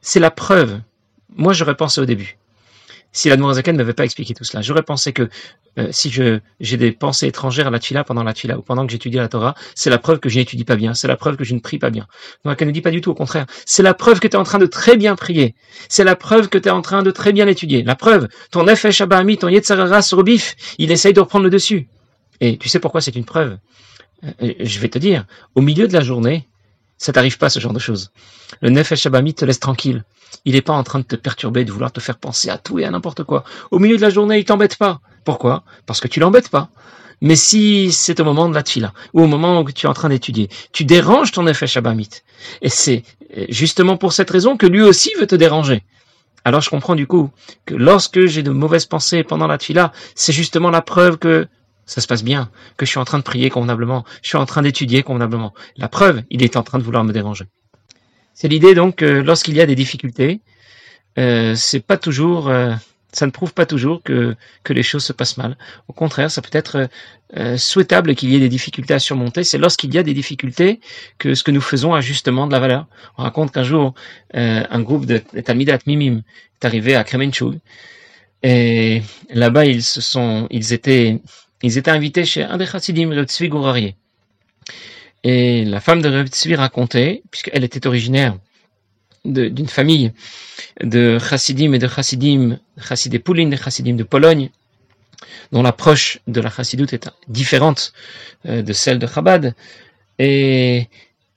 c'est 0.01 0.19
la 0.19 0.31
preuve. 0.31 0.81
Moi, 1.33 1.53
j'aurais 1.53 1.77
pensé 1.77 2.01
au 2.01 2.05
début 2.05 2.37
si 3.17 3.29
la 3.29 3.35
ne 3.35 3.77
m'avait 3.77 3.93
pas 3.93 4.05
expliqué 4.05 4.35
tout 4.35 4.43
cela. 4.43 4.61
J'aurais 4.61 4.83
pensé 4.83 5.11
que 5.11 5.27
euh, 5.79 5.87
si 5.89 6.11
j'ai 6.11 6.77
des 6.77 6.91
pensées 6.91 7.25
étrangères 7.25 7.65
à 7.65 7.71
la 7.71 7.79
tfila 7.79 8.03
pendant 8.03 8.23
la 8.23 8.33
tfila 8.33 8.59
ou 8.59 8.61
pendant 8.61 8.85
que 8.85 8.91
j'étudie 8.91 9.17
la 9.17 9.27
Torah, 9.27 9.55
c'est 9.73 9.89
la 9.89 9.97
preuve 9.97 10.19
que 10.19 10.29
je 10.29 10.37
n'étudie 10.37 10.65
pas 10.65 10.75
bien, 10.75 10.93
c'est 10.93 11.07
la 11.07 11.17
preuve 11.17 11.35
que 11.35 11.43
je 11.43 11.55
ne 11.55 11.59
prie 11.59 11.79
pas 11.79 11.89
bien. 11.89 12.05
Donc 12.45 12.61
elle 12.61 12.67
ne 12.67 12.73
dit 12.73 12.81
pas 12.81 12.91
du 12.91 13.01
tout, 13.01 13.09
au 13.09 13.15
contraire. 13.15 13.47
C'est 13.65 13.81
la 13.81 13.95
preuve 13.95 14.19
que 14.19 14.27
tu 14.27 14.35
es 14.35 14.39
en 14.39 14.43
train 14.43 14.59
de 14.59 14.67
très 14.67 14.97
bien 14.97 15.15
prier. 15.15 15.55
C'est 15.89 16.03
la 16.03 16.15
preuve 16.15 16.47
que 16.47 16.59
tu 16.59 16.67
es 16.67 16.71
en 16.71 16.83
train 16.83 17.01
de 17.01 17.09
très 17.09 17.33
bien 17.33 17.47
étudier. 17.47 17.81
La 17.81 17.95
preuve, 17.95 18.27
ton 18.51 18.63
Nefesh 18.63 19.01
Abahami, 19.01 19.39
ton 19.39 19.47
Yetzarara 19.47 20.03
sur 20.03 20.23
bif, 20.23 20.55
il 20.77 20.91
essaye 20.91 21.13
de 21.13 21.19
reprendre 21.19 21.45
le 21.45 21.49
dessus. 21.49 21.87
Et 22.39 22.57
tu 22.57 22.69
sais 22.69 22.79
pourquoi 22.79 23.01
c'est 23.01 23.15
une 23.15 23.25
preuve? 23.25 23.57
Euh, 24.43 24.53
Je 24.59 24.79
vais 24.79 24.89
te 24.89 24.99
dire, 24.99 25.25
au 25.55 25.61
milieu 25.61 25.87
de 25.87 25.93
la 25.93 26.01
journée, 26.01 26.47
ça 26.97 27.13
t'arrive 27.13 27.37
pas 27.37 27.49
ce 27.49 27.59
genre 27.59 27.73
de 27.73 27.79
choses. 27.79 28.11
Le 28.61 28.69
Nefesh 28.69 29.05
Abami 29.05 29.33
te 29.33 29.45
laisse 29.45 29.59
tranquille. 29.59 30.03
Il 30.45 30.53
n'est 30.53 30.61
pas 30.61 30.73
en 30.73 30.83
train 30.83 30.99
de 30.99 31.05
te 31.05 31.15
perturber, 31.15 31.65
de 31.65 31.71
vouloir 31.71 31.91
te 31.91 31.99
faire 31.99 32.17
penser 32.17 32.49
à 32.49 32.57
tout 32.57 32.79
et 32.79 32.85
à 32.85 32.91
n'importe 32.91 33.23
quoi. 33.23 33.43
Au 33.71 33.79
milieu 33.79 33.97
de 33.97 34.01
la 34.01 34.09
journée, 34.09 34.39
il 34.39 34.45
t'embête 34.45 34.77
pas. 34.77 34.99
Pourquoi? 35.25 35.63
Parce 35.85 35.99
que 35.99 36.07
tu 36.07 36.19
l'embêtes 36.19 36.49
pas. 36.49 36.69
Mais 37.21 37.35
si 37.35 37.91
c'est 37.91 38.19
au 38.19 38.23
moment 38.23 38.47
de 38.47 38.53
la 38.53 38.63
tfila, 38.63 38.93
ou 39.13 39.21
au 39.23 39.27
moment 39.27 39.59
où 39.59 39.71
tu 39.71 39.87
es 39.87 39.89
en 39.89 39.93
train 39.93 40.09
d'étudier, 40.09 40.49
tu 40.71 40.85
déranges 40.85 41.31
ton 41.31 41.47
effet 41.47 41.65
Shabamit. 41.65 42.09
Et 42.61 42.69
c'est 42.69 43.03
justement 43.49 43.97
pour 43.97 44.13
cette 44.13 44.29
raison 44.29 44.55
que 44.55 44.67
lui 44.67 44.81
aussi 44.81 45.11
veut 45.19 45.27
te 45.27 45.35
déranger. 45.35 45.83
Alors 46.45 46.61
je 46.61 46.69
comprends 46.69 46.95
du 46.95 47.07
coup 47.07 47.29
que 47.65 47.75
lorsque 47.75 48.25
j'ai 48.25 48.43
de 48.43 48.51
mauvaises 48.51 48.85
pensées 48.85 49.23
pendant 49.23 49.47
la 49.47 49.57
tfila, 49.57 49.91
c'est 50.15 50.31
justement 50.31 50.69
la 50.69 50.81
preuve 50.81 51.17
que 51.17 51.47
ça 51.87 52.01
se 52.01 52.07
passe 52.07 52.23
bien, 52.23 52.51
que 52.77 52.85
je 52.85 52.91
suis 52.91 52.99
en 52.99 53.05
train 53.05 53.17
de 53.17 53.23
prier 53.23 53.49
convenablement, 53.49 54.05
je 54.21 54.27
suis 54.27 54.37
en 54.37 54.45
train 54.45 54.61
d'étudier 54.61 55.01
convenablement. 55.01 55.53
La 55.77 55.87
preuve, 55.87 56.21
il 56.29 56.43
est 56.43 56.55
en 56.55 56.63
train 56.63 56.77
de 56.77 56.83
vouloir 56.83 57.03
me 57.03 57.13
déranger. 57.13 57.45
C'est 58.35 58.47
l'idée 58.47 58.75
donc 58.75 58.97
que 58.97 59.05
lorsqu'il 59.05 59.55
y 59.55 59.61
a 59.61 59.65
des 59.65 59.75
difficultés, 59.75 60.41
euh, 61.17 61.55
c'est 61.55 61.79
pas 61.79 61.97
toujours, 61.97 62.49
euh, 62.49 62.75
ça 63.11 63.25
ne 63.25 63.31
prouve 63.31 63.53
pas 63.53 63.65
toujours 63.65 64.03
que, 64.03 64.35
que 64.63 64.73
les 64.73 64.83
choses 64.83 65.03
se 65.03 65.13
passent 65.13 65.37
mal. 65.37 65.57
Au 65.87 65.93
contraire, 65.93 66.29
ça 66.29 66.43
peut 66.43 66.55
être 66.55 66.87
euh, 67.35 67.57
souhaitable 67.57 68.15
qu'il 68.15 68.29
y 68.29 68.35
ait 68.35 68.39
des 68.39 68.49
difficultés 68.49 68.93
à 68.93 68.99
surmonter. 68.99 69.43
C'est 69.43 69.57
lorsqu'il 69.57 69.93
y 69.93 69.97
a 69.97 70.03
des 70.03 70.13
difficultés 70.13 70.79
que 71.17 71.35
ce 71.35 71.43
que 71.43 71.51
nous 71.51 71.61
faisons 71.61 71.93
a 71.93 72.01
justement 72.01 72.47
de 72.47 72.51
la 72.51 72.59
valeur. 72.59 72.87
On 73.17 73.23
raconte 73.23 73.51
qu'un 73.51 73.63
jour, 73.63 73.95
euh, 74.35 74.63
un 74.69 74.81
groupe 74.81 75.05
de 75.05 75.17
Talmidat 75.17 75.79
Mimim 75.87 76.21
est 76.61 76.65
arrivé 76.65 76.95
à 76.95 77.03
Kremenchug 77.03 77.59
et 78.43 79.01
là-bas 79.29 79.65
ils 79.65 79.83
se 79.83 79.99
sont, 79.99 80.47
ils 80.51 80.73
étaient 80.73 81.19
ils 81.63 81.77
étaient 81.77 81.91
invités 81.91 82.25
chez 82.25 82.43
un 82.43 82.57
des 82.57 82.65
chassidim, 82.65 83.09
Reb 83.09 83.27
Tzvi 83.27 83.49
Gourarié. 83.49 83.95
Et 85.23 85.65
la 85.65 85.79
femme 85.79 86.01
de 86.01 86.09
Reb 86.09 86.27
Tzvi 86.27 86.55
racontait, 86.55 87.23
puisqu'elle 87.31 87.63
était 87.63 87.85
originaire 87.87 88.37
d'une 89.25 89.67
famille 89.67 90.13
de 90.81 91.19
chassidim 91.19 91.73
et 91.73 91.79
de 91.79 91.87
chassidim, 91.87 92.59
chassidé 92.79 93.19
Poulin, 93.19 93.47
des 93.49 93.57
chassidim 93.57 93.95
de 93.95 94.03
Pologne, 94.03 94.49
dont 95.51 95.63
l'approche 95.63 96.19
de 96.27 96.39
la 96.39 96.49
chassidoute 96.49 96.93
est 96.93 97.09
différente 97.27 97.93
euh, 98.45 98.61
de 98.61 98.73
celle 98.73 98.99
de 98.99 99.07
Chabad. 99.07 99.55
Et 100.19 100.87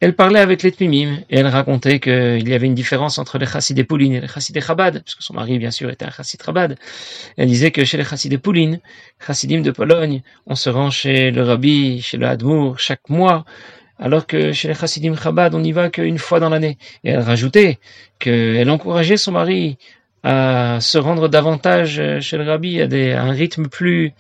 elle 0.01 0.15
parlait 0.15 0.41
avec 0.41 0.63
les 0.63 0.73
Tmimim 0.73 1.19
et 1.29 1.39
elle 1.39 1.47
racontait 1.47 2.01
qu'il 2.01 2.49
y 2.49 2.55
avait 2.55 2.67
une 2.67 2.75
différence 2.75 3.19
entre 3.19 3.37
les 3.37 3.45
Chassidés 3.45 3.85
Poulin 3.85 4.13
et 4.13 4.21
les 4.21 4.29
Chassidés 4.29 4.63
Chabad, 4.63 5.03
puisque 5.03 5.21
son 5.21 5.35
mari, 5.35 5.59
bien 5.59 5.71
sûr, 5.71 5.91
était 5.91 6.07
un 6.07 6.11
Chassid 6.11 6.43
Chabad. 6.43 6.79
Elle 7.37 7.49
disait 7.49 7.71
que 7.71 7.85
chez 7.85 7.99
les 7.99 8.05
Chassidés 8.05 8.39
Poulin, 8.39 8.79
Chassidim 9.25 9.61
de 9.61 9.71
Pologne, 9.71 10.23
on 10.47 10.55
se 10.55 10.71
rend 10.71 10.91
chez 10.91 11.31
le 11.31 11.43
Rabbi, 11.43 12.01
chez 12.01 12.17
le 12.17 12.27
Hadmour, 12.27 12.79
chaque 12.79 13.11
mois, 13.11 13.45
alors 13.99 14.27
que 14.27 14.53
chez 14.53 14.69
les 14.69 14.75
Chassidim 14.75 15.15
Chabad, 15.17 15.55
on 15.55 15.61
n'y 15.61 15.73
va 15.73 15.91
qu'une 15.91 16.17
fois 16.17 16.41
dans 16.41 16.49
l'année. 16.49 16.79
Et 17.05 17.11
elle 17.11 17.21
rajoutait 17.21 17.79
qu'elle 18.19 18.71
encourageait 18.71 19.19
son 19.19 19.33
mari 19.33 19.77
à 20.23 20.79
se 20.81 20.97
rendre 20.97 21.29
davantage 21.29 22.01
chez 22.21 22.39
le 22.39 22.45
Rabbi 22.45 22.81
à, 22.81 22.87
des, 22.87 23.13
à 23.13 23.23
un 23.25 23.33
rythme 23.33 23.69
plus, 23.69 24.13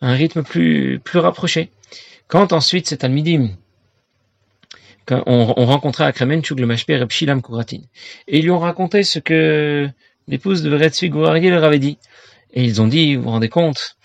un 0.00 0.14
rythme 0.14 0.44
plus, 0.44 1.00
plus 1.00 1.18
rapproché. 1.18 1.70
Quand 2.28 2.52
ensuite 2.52 2.86
c'est 2.86 2.98
Talmidim, 2.98 3.50
on, 5.10 5.54
on 5.56 5.66
rencontrait 5.66 6.04
à 6.04 6.12
Kremenchuk 6.12 6.58
le 6.58 6.66
mashper 6.66 7.04
Shilam 7.08 7.42
Kouratin. 7.42 7.80
Et 8.28 8.38
ils 8.38 8.44
lui 8.44 8.50
ont 8.50 8.58
raconté 8.58 9.02
ce 9.02 9.18
que 9.18 9.88
l'épouse 10.28 10.62
de 10.62 10.74
Retzvi 10.74 11.10
Gourarié 11.10 11.50
leur 11.50 11.64
avait 11.64 11.78
dit. 11.78 11.98
Et 12.54 12.64
ils 12.64 12.80
ont 12.82 12.86
dit, 12.86 13.16
vous 13.16 13.24
vous 13.24 13.30
rendez 13.30 13.48
compte, 13.48 13.96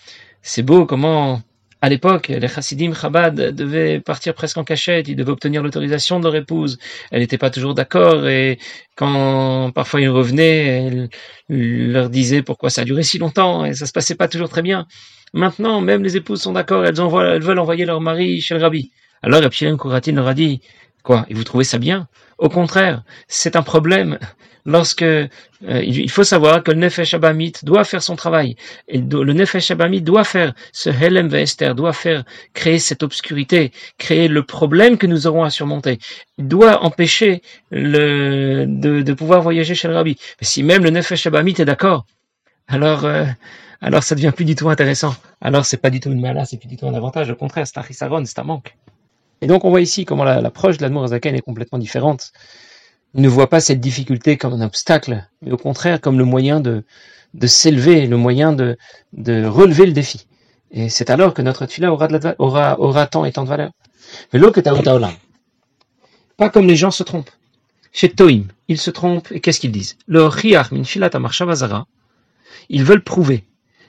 c'est 0.42 0.62
beau 0.62 0.86
comment, 0.86 1.42
à 1.80 1.88
l'époque, 1.88 2.28
les 2.28 2.48
chassidim 2.48 2.94
Chabad 2.94 3.54
devaient 3.54 4.00
partir 4.00 4.34
presque 4.34 4.56
en 4.56 4.64
cachette, 4.64 5.08
ils 5.08 5.16
devaient 5.16 5.30
obtenir 5.30 5.62
l'autorisation 5.62 6.18
de 6.18 6.24
leur 6.24 6.34
épouse. 6.34 6.78
Elle 7.10 7.20
n'était 7.20 7.38
pas 7.38 7.50
toujours 7.50 7.74
d'accord 7.74 8.26
et 8.26 8.58
quand 8.96 9.70
parfois 9.74 10.00
ils 10.00 10.08
revenaient, 10.08 10.86
elle 10.86 11.08
leur 11.48 12.10
disait 12.10 12.42
pourquoi 12.42 12.70
ça 12.70 12.82
a 12.82 12.84
duré 12.84 13.02
si 13.02 13.18
longtemps 13.18 13.64
et 13.64 13.74
ça 13.74 13.86
se 13.86 13.92
passait 13.92 14.14
pas 14.14 14.28
toujours 14.28 14.48
très 14.48 14.62
bien. 14.62 14.86
Maintenant, 15.34 15.80
même 15.82 16.02
les 16.02 16.16
épouses 16.16 16.42
sont 16.42 16.52
d'accord, 16.52 16.84
elles, 16.86 16.98
elles 16.98 17.42
veulent 17.42 17.58
envoyer 17.58 17.84
leur 17.84 18.00
mari 18.00 18.40
chez 18.40 18.54
le 18.54 18.60
rabbi. 18.60 18.90
Alors 19.22 19.52
Shilam 19.52 19.76
Kouratin 19.76 20.12
leur 20.12 20.28
a 20.28 20.34
dit, 20.34 20.62
Quoi 21.02 21.26
Et 21.28 21.34
vous 21.34 21.44
trouvez 21.44 21.64
ça 21.64 21.78
bien? 21.78 22.08
Au 22.38 22.48
contraire, 22.48 23.02
c'est 23.26 23.56
un 23.56 23.62
problème 23.62 24.18
lorsque 24.68 25.02
euh, 25.02 25.28
il 25.62 26.10
faut 26.10 26.24
savoir 26.24 26.62
que 26.62 26.70
le 26.70 26.78
Nefesh 26.78 27.14
Abamit 27.14 27.54
doit 27.62 27.84
faire 27.84 28.02
son 28.02 28.16
travail. 28.16 28.54
Et 28.86 28.98
le 28.98 29.32
Nefesh 29.32 29.70
Abamit 29.70 30.02
doit 30.02 30.24
faire 30.24 30.52
ce 30.72 30.90
Helem 30.90 31.28
Vester, 31.28 31.72
doit 31.74 31.94
faire 31.94 32.24
créer 32.52 32.78
cette 32.78 33.02
obscurité, 33.02 33.72
créer 33.96 34.28
le 34.28 34.42
problème 34.42 34.98
que 34.98 35.06
nous 35.06 35.26
aurons 35.26 35.42
à 35.42 35.50
surmonter. 35.50 35.98
Il 36.36 36.48
doit 36.48 36.84
empêcher 36.84 37.42
le, 37.70 38.66
de, 38.68 39.12
pouvoir 39.14 39.40
voyager 39.40 39.74
chez 39.74 39.88
le 39.88 39.94
Rabbi. 39.94 40.16
Si 40.42 40.62
même 40.62 40.84
le 40.84 40.90
Nefesh 40.90 41.26
Abamit 41.26 41.54
est 41.58 41.64
d'accord, 41.64 42.04
alors 42.68 43.06
euh, 43.06 43.24
alors 43.80 44.02
ça 44.02 44.14
devient 44.14 44.32
plus 44.36 44.44
du 44.44 44.54
tout 44.54 44.68
intéressant. 44.68 45.14
Alors 45.40 45.64
c'est 45.64 45.78
pas 45.78 45.90
du 45.90 45.98
tout 45.98 46.10
une 46.10 46.20
malade, 46.20 46.46
c'est 46.48 46.58
plus 46.58 46.68
du 46.68 46.76
tout 46.76 46.86
un 46.86 46.94
avantage. 46.94 47.30
Au 47.30 47.36
contraire, 47.36 47.66
c'est 47.66 47.78
un 47.78 47.82
chisaron, 47.82 48.22
c'est 48.26 48.38
un 48.38 48.44
manque. 48.44 48.76
Et 49.40 49.46
donc 49.46 49.64
on 49.64 49.70
voit 49.70 49.80
ici 49.80 50.04
comment 50.04 50.24
l'approche 50.24 50.78
de 50.78 50.82
l'Admour 50.82 51.12
est 51.12 51.40
complètement 51.40 51.78
différente. 51.78 52.32
Il 53.14 53.22
ne 53.22 53.28
voit 53.28 53.48
pas 53.48 53.60
cette 53.60 53.80
difficulté 53.80 54.36
comme 54.36 54.52
un 54.52 54.64
obstacle, 54.64 55.26
mais 55.42 55.52
au 55.52 55.56
contraire 55.56 56.00
comme 56.00 56.18
le 56.18 56.24
moyen 56.24 56.60
de, 56.60 56.84
de 57.34 57.46
s'élever, 57.46 58.06
le 58.06 58.16
moyen 58.16 58.52
de, 58.52 58.76
de 59.12 59.44
relever 59.44 59.86
le 59.86 59.92
défi. 59.92 60.26
Et 60.70 60.88
c'est 60.88 61.08
alors 61.10 61.32
que 61.32 61.42
notre 61.42 61.66
tula 61.66 61.92
aura, 61.92 62.08
aura, 62.38 62.78
aura 62.80 63.06
tant 63.06 63.24
et 63.24 63.32
tant 63.32 63.44
de 63.44 63.48
valeur. 63.48 63.70
Mais 64.32 64.38
l'eau 64.38 64.50
que 64.50 64.60
Pas 66.36 66.50
comme 66.50 66.66
les 66.66 66.76
gens 66.76 66.90
se 66.90 67.02
trompent. 67.02 67.30
Chez 67.92 68.10
Toim, 68.10 68.42
ils 68.68 68.78
se 68.78 68.90
trompent 68.90 69.32
et 69.32 69.40
qu'est-ce 69.40 69.60
qu'ils 69.60 69.72
disent? 69.72 69.96
Le 70.06 70.28
min 70.72 70.84
ils 72.68 72.84
veulent 72.84 73.02
prouver 73.02 73.44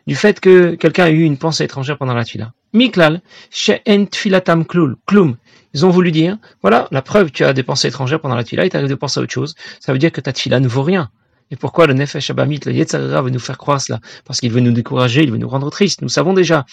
du 0.07 0.15
fait 0.15 0.39
que 0.39 0.75
quelqu'un 0.75 1.05
a 1.05 1.09
eu 1.09 1.23
une 1.23 1.37
pensée 1.37 1.65
étrangère 1.65 1.97
pendant 1.97 2.13
la 2.13 2.23
tfila. 2.23 2.53
Miklal, 2.73 3.21
she'en 3.49 4.05
tfilatam 4.05 4.65
klum. 4.65 5.37
Ils 5.73 5.85
ont 5.85 5.89
voulu 5.89 6.11
dire, 6.11 6.37
voilà, 6.61 6.87
la 6.91 7.01
preuve, 7.01 7.31
tu 7.31 7.43
as 7.43 7.53
des 7.53 7.63
pensées 7.63 7.87
étrangères 7.87 8.19
pendant 8.19 8.35
la 8.35 8.43
tfila 8.43 8.65
et 8.65 8.69
tu 8.69 8.77
arrives 8.77 8.89
de 8.89 8.95
penser 8.95 9.19
à 9.19 9.23
autre 9.23 9.33
chose. 9.33 9.55
Ça 9.79 9.91
veut 9.93 9.99
dire 9.99 10.11
que 10.11 10.21
ta 10.21 10.33
tfila 10.33 10.59
ne 10.59 10.67
vaut 10.67 10.83
rien. 10.83 11.11
Et 11.51 11.55
pourquoi 11.55 11.87
le 11.87 11.93
Nefesh 11.93 12.29
Abamit, 12.29 12.59
le 12.65 12.73
Yetzarera 12.73 13.23
veut 13.23 13.31
nous 13.31 13.39
faire 13.39 13.57
croire 13.57 13.81
cela? 13.81 13.99
Parce 14.25 14.39
qu'il 14.39 14.51
veut 14.51 14.59
nous 14.59 14.71
décourager, 14.71 15.23
il 15.23 15.31
veut 15.31 15.37
nous 15.37 15.49
rendre 15.49 15.71
tristes. 15.71 16.03
Nous 16.03 16.09
savons 16.09 16.33
déjà 16.33 16.65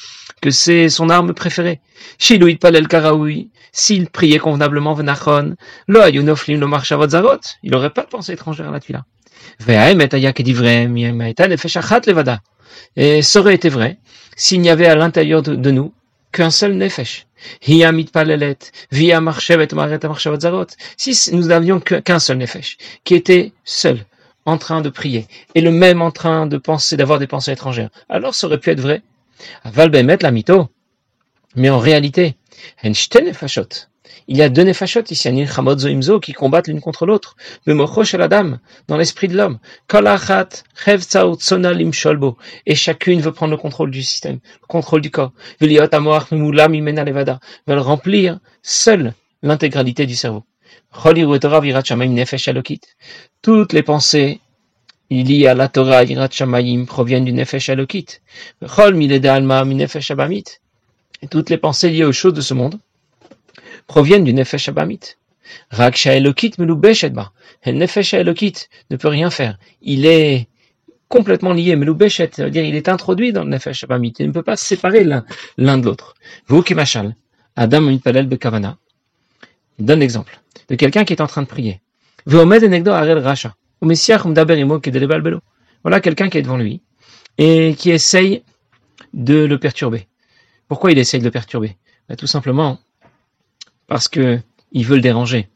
que 0.43 0.51
c'est 0.51 0.91
son 0.91 1.09
arme 1.09 1.33
préférée. 1.33 1.81
Shiluit 2.19 2.57
Palel 2.57 2.87
Karaoui, 2.87 3.51
s'il 3.73 4.09
priait 4.09 4.39
convenablement 4.39 4.93
Venachon, 4.93 5.57
lo 5.89 6.01
ayunoflim 6.01 6.61
lo 6.61 6.69
zarot, 7.09 7.41
il 7.63 7.71
n'aurait 7.71 7.91
pas 7.91 8.03
de 8.03 8.09
pensée 8.09 8.33
étrangère 8.33 8.69
à 8.69 8.71
la 8.71 8.81
tfila. 8.81 9.05
Et 12.97 13.23
ça 13.23 13.41
aurait 13.41 13.55
été 13.55 13.69
vrai 13.69 13.99
s'il 14.37 14.61
n'y 14.61 14.71
avait 14.71 14.87
à 14.87 14.95
l'intérieur 14.95 15.43
de, 15.43 15.71
nous 15.71 15.93
qu'un 16.33 16.51
seul 16.51 16.75
nefesh. 16.75 17.27
Si 17.61 17.83
nous 21.33 21.47
n'avions 21.47 21.81
qu'un 21.81 22.19
seul 22.19 22.39
nefesh, 22.39 22.77
qui 23.05 23.15
était 23.15 23.53
seul, 23.65 24.05
en 24.45 24.59
train 24.59 24.81
de 24.81 24.91
prier, 24.91 25.27
et 25.55 25.61
le 25.61 25.71
même 25.71 26.03
en 26.03 26.11
train 26.11 26.47
de 26.47 26.59
penser, 26.59 26.97
d'avoir 26.97 27.19
des 27.19 27.27
pensées 27.27 27.53
étrangères, 27.53 27.91
alors 28.09 28.35
ça 28.35 28.47
aurait 28.47 28.61
pu 28.61 28.71
être 28.71 28.81
vrai. 28.81 29.03
la 30.23 30.31
mytho. 30.31 30.69
Mais 31.55 31.71
en 31.71 31.79
réalité, 31.79 32.37
il 34.29 34.37
y 34.37 34.43
a 34.43 34.49
deux 34.49 34.65
nefashot 34.65 35.05
ici, 35.11 35.47
Chamod 35.47 35.79
Zoimzo, 35.79 36.19
qui 36.19 36.33
combattent 36.33 36.67
l'une 36.67 36.81
contre 36.81 37.07
l'autre. 37.07 37.37
à 37.67 38.19
la 38.19 38.27
dame, 38.27 38.59
dans 38.89 38.97
l'esprit 38.97 39.29
de 39.29 39.37
l'homme. 39.37 39.61
Et 42.67 42.75
chacune 42.75 43.21
veut 43.21 43.33
prendre 43.33 43.53
le 43.53 43.57
contrôle 43.57 43.93
du 43.93 44.03
système, 44.03 44.41
le 44.63 44.67
contrôle 44.67 45.01
du 45.01 45.13
corps. 45.13 45.33
Veulent 45.61 45.89
remplir 47.79 48.41
seule 48.63 49.15
l'intégralité 49.43 50.07
du 50.07 50.17
cerveau. 50.17 50.43
Toutes 53.43 53.73
les 53.73 53.83
pensées 53.85 54.41
liées 55.09 55.47
à 55.47 55.55
la 55.55 55.69
Torah 55.69 56.03
Yirat 56.03 56.31
Shamayim 56.33 56.87
proviennent 56.87 57.25
du 57.25 57.33
Nefesh 57.33 57.69
Alokit. 57.69 58.07
Et 61.23 61.29
toutes 61.29 61.51
les 61.51 61.59
pensées 61.59 61.91
liées 61.91 62.05
aux 62.05 62.13
choses 62.13 62.35
de 62.35 62.41
ce 62.41 62.55
monde 62.55 62.81
proviennent 63.87 64.25
du 64.25 64.35
Nefesh 64.35 64.69
Abamit. 64.69 65.01
Raksha 65.71 66.15
Elokit 66.15 66.53
Meloubeshetba. 66.59 67.33
Le 67.65 67.73
Nefesh 67.73 68.15
Elokit 68.15 68.55
ne 68.91 68.97
peut 68.97 69.09
rien 69.09 69.31
faire. 69.31 69.59
Il 69.83 70.07
est 70.07 70.49
complètement 71.09 71.53
lié, 71.53 71.77
Meloubeshet, 71.77 72.31
c'est-à-dire 72.33 72.65
il 72.65 72.75
est 72.75 72.89
introduit 72.89 73.33
dans 73.33 73.45
le 73.45 73.51
Nefesh 73.51 73.85
Abamit. 73.85 74.15
Il 74.19 74.27
ne 74.27 74.33
peut 74.33 74.43
pas 74.43 74.57
se 74.57 74.65
séparer 74.65 75.05
l'un 75.05 75.79
de 75.79 75.85
l'autre. 75.85 76.15
Vous 76.49 76.63
qui 76.63 76.75
machal, 76.75 77.15
Adam 77.55 77.83
Mitpalel 77.83 78.27
Bekavana. 78.27 78.77
Il 79.79 79.85
donne 79.85 80.01
l'exemple 80.01 80.41
de 80.69 80.75
quelqu'un 80.75 81.05
qui 81.05 81.13
est 81.13 81.21
en 81.21 81.27
train 81.27 81.43
de 81.43 81.47
prier. 81.47 81.81
Voilà 82.27 82.59
quelqu'un 86.01 86.29
qui 86.29 86.39
est 86.39 86.43
devant 86.43 86.57
lui 86.57 86.83
et 87.39 87.75
qui 87.79 87.91
essaye 87.91 88.43
de 89.15 89.45
le 89.45 89.59
perturber. 89.59 90.09
Pourquoi 90.69 90.91
il 90.91 90.99
essaye 90.99 91.21
de 91.21 91.25
le 91.25 91.31
perturber? 91.31 91.77
Ben, 92.09 92.17
Tout 92.17 92.27
simplement 92.27 92.81
parce 93.87 94.09
que 94.09 94.41
il 94.73 94.85
veut 94.85 94.97
le 94.97 95.03
déranger. 95.03 95.49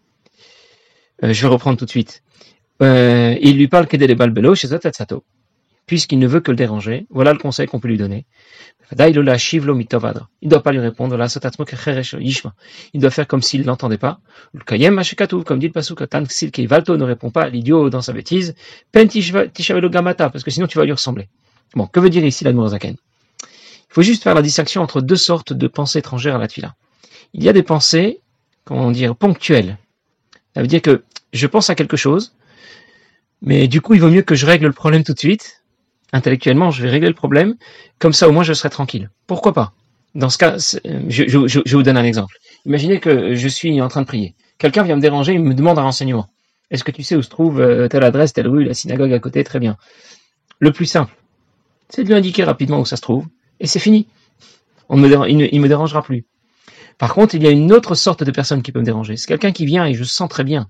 Euh, 1.25 1.33
je 1.33 1.43
vais 1.43 1.49
reprendre 1.49 1.79
tout 1.79 1.85
de 1.85 1.91
suite. 1.91 2.23
Euh, 2.83 3.37
il 3.41 3.57
lui 3.57 3.69
parle 3.69 3.87
que 3.87 3.97
des 3.97 4.15
balbelo 4.15 4.55
chez 4.55 4.69
puisqu'il 5.87 6.19
ne 6.19 6.27
veut 6.27 6.41
que 6.41 6.51
le 6.51 6.57
déranger. 6.57 7.07
Voilà 7.11 7.33
le 7.33 7.39
conseil 7.39 7.67
qu'on 7.67 7.81
peut 7.81 7.89
lui 7.89 7.99
donner. 7.99 8.25
Il 8.93 9.07
ne 9.07 10.49
doit 10.49 10.63
pas 10.63 10.73
lui 10.73 10.79
répondre. 10.81 11.17
Il 12.95 13.01
doit 13.01 13.11
faire 13.11 13.27
comme 13.27 13.43
s'il 13.43 13.61
ne 13.61 13.67
l'entendait 13.67 13.99
pas. 13.99 14.21
Comme 14.65 14.79
dit 15.59 15.67
le 15.67 15.73
pasuk, 15.73 16.01
ne 16.01 17.03
répond 17.03 17.31
pas 17.31 17.43
à 17.43 17.49
l'idiot 17.49 17.91
dans 17.91 18.03
sa 18.03 18.13
bêtise. 18.13 18.55
Parce 18.93 19.09
que 20.45 20.51
sinon 20.51 20.67
tu 20.67 20.79
vas 20.79 20.85
lui 20.85 20.93
ressembler. 20.93 21.29
Bon, 21.75 21.87
que 21.87 22.01
veut 22.01 22.11
dire 22.11 22.25
ici 22.25 22.45
la 22.45 22.53
Zaken? 22.69 22.97
Il 23.43 23.93
faut 23.93 24.03
juste 24.03 24.23
faire 24.23 24.35
la 24.35 24.43
distinction 24.43 24.83
entre 24.83 25.01
deux 25.01 25.17
sortes 25.17 25.53
de 25.53 25.67
pensées 25.67 25.99
étrangères 25.99 26.37
à 26.37 26.39
la 26.39 26.49
tuila 26.49 26.75
il 27.35 27.43
y 27.43 27.49
a 27.49 27.53
des 27.53 27.63
pensées, 27.63 28.21
comment 28.65 28.91
dire, 28.91 29.17
ponctuelles. 29.17 29.79
Ça 30.55 30.63
veut 30.63 30.67
dire 30.67 30.83
que 30.83 31.05
je 31.33 31.47
pense 31.47 31.71
à 31.71 31.75
quelque 31.75 31.97
chose, 31.97 32.35
mais 33.43 33.69
du 33.69 33.81
coup, 33.81 33.95
il 33.95 34.01
vaut 34.01 34.11
mieux 34.11 34.23
que 34.23 34.35
je 34.35 34.47
règle 34.47 34.67
le 34.67 34.73
problème 34.73 35.05
tout 35.05 35.15
de 35.15 35.19
suite. 35.19 35.63
Intellectuellement, 36.13 36.71
je 36.71 36.83
vais 36.83 36.91
régler 36.91 37.09
le 37.09 37.15
problème, 37.15 37.55
comme 37.99 38.13
ça 38.13 38.29
au 38.29 38.33
moins 38.33 38.43
je 38.43 38.53
serai 38.53 38.71
tranquille. 38.71 39.11
Pourquoi 39.27 39.53
pas? 39.53 39.73
Dans 40.17 40.29
ce 40.29 40.39
cas, 40.39 40.57
je, 40.59 41.25
je, 41.29 41.77
vous 41.77 41.83
donne 41.85 41.97
un 41.97 42.05
exemple. 42.05 42.37
Imaginez 42.67 42.99
que 42.99 43.35
je 43.35 43.49
suis 43.49 43.81
en 43.81 43.87
train 43.87 44.03
de 44.03 44.07
prier. 44.07 44.35
Quelqu'un 44.59 44.83
vient 44.83 44.97
me 44.97 45.01
déranger, 45.01 45.35
il 45.35 45.43
me 45.43 45.55
demande 45.55 45.79
un 45.79 45.83
renseignement. 45.83 46.29
Est-ce 46.71 46.83
que 46.83 46.91
tu 46.91 47.03
sais 47.05 47.15
où 47.15 47.23
se 47.23 47.29
trouve 47.29 47.61
euh, 47.61 47.89
telle 47.89 48.05
adresse, 48.05 48.33
telle 48.33 48.49
rue, 48.49 48.65
la 48.65 48.75
synagogue 48.75 49.13
à 49.13 49.21
côté? 49.21 49.45
Très 49.45 49.61
bien. 49.61 49.77
Le 50.59 50.73
plus 50.73 50.87
simple, 50.87 51.15
c'est 51.89 52.03
de 52.03 52.09
lui 52.09 52.15
indiquer 52.15 52.45
rapidement 52.45 52.81
où 52.81 52.85
ça 52.85 52.97
se 52.97 53.03
trouve, 53.03 53.27
et 53.61 53.67
c'est 53.67 53.79
fini. 53.79 54.09
Il 54.91 54.97
ne 55.01 55.59
me 55.61 55.69
dérangera 55.69 56.03
plus. 56.03 56.27
Par 57.01 57.15
contre, 57.15 57.35
il 57.35 57.43
y 57.43 57.47
a 57.47 57.51
une 57.51 57.73
autre 57.73 57.95
sorte 57.95 58.23
de 58.25 58.31
personne 58.31 58.61
qui 58.61 58.73
peut 58.73 58.79
me 58.79 58.85
déranger. 58.85 59.17
C'est 59.17 59.27
quelqu'un 59.27 59.53
qui 59.53 59.65
vient 59.65 59.87
et 59.87 59.95
je 59.95 60.05
sens 60.05 60.29
très 60.29 60.45
bien 60.45 60.69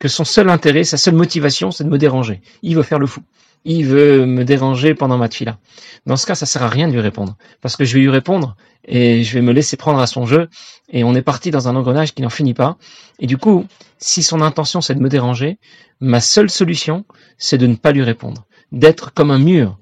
que 0.00 0.08
son 0.08 0.24
seul 0.24 0.50
intérêt, 0.50 0.82
sa 0.82 0.96
seule 0.96 1.14
motivation, 1.14 1.70
c'est 1.70 1.84
de 1.84 1.88
me 1.88 1.98
déranger. 1.98 2.40
Il 2.62 2.74
veut 2.74 2.82
faire 2.82 2.98
le 2.98 3.06
fou. 3.06 3.20
il 3.64 3.86
veut 3.86 4.26
me 4.26 4.44
déranger 4.44 4.96
pendant 4.96 5.18
ma 5.18 5.28
tfila. 5.28 5.58
Dans 6.04 6.16
ce 6.16 6.26
cas, 6.26 6.34
ça 6.34 6.46
sert 6.46 6.64
à 6.64 6.68
rien 6.68 6.88
de 6.88 6.92
lui 6.92 7.00
répondre, 7.00 7.36
parce 7.60 7.76
que 7.76 7.84
je 7.84 7.94
vais 7.94 8.00
lui 8.00 8.10
répondre 8.10 8.56
et 8.84 9.22
je 9.22 9.34
vais 9.34 9.40
me 9.40 9.52
laisser 9.52 9.76
prendre 9.76 10.00
à 10.00 10.08
son 10.08 10.26
jeu, 10.26 10.48
et 10.90 11.04
on 11.04 11.14
est 11.14 11.22
parti 11.22 11.52
dans 11.52 11.68
un 11.68 11.76
engrenage 11.76 12.12
qui 12.12 12.22
n'en 12.22 12.28
finit 12.28 12.54
pas. 12.54 12.76
Et 13.20 13.28
du 13.28 13.38
coup, 13.38 13.64
si 13.98 14.24
son 14.24 14.40
intention 14.40 14.80
c'est 14.80 14.96
de 14.96 15.00
me 15.00 15.08
déranger, 15.08 15.58
ma 16.00 16.20
seule 16.20 16.50
solution, 16.50 17.04
c'est 17.38 17.58
de 17.58 17.68
ne 17.68 17.76
pas 17.76 17.92
lui 17.92 18.02
répondre, 18.02 18.46
d'être 18.72 19.14
comme 19.14 19.30
un 19.30 19.38
mur. 19.38 19.78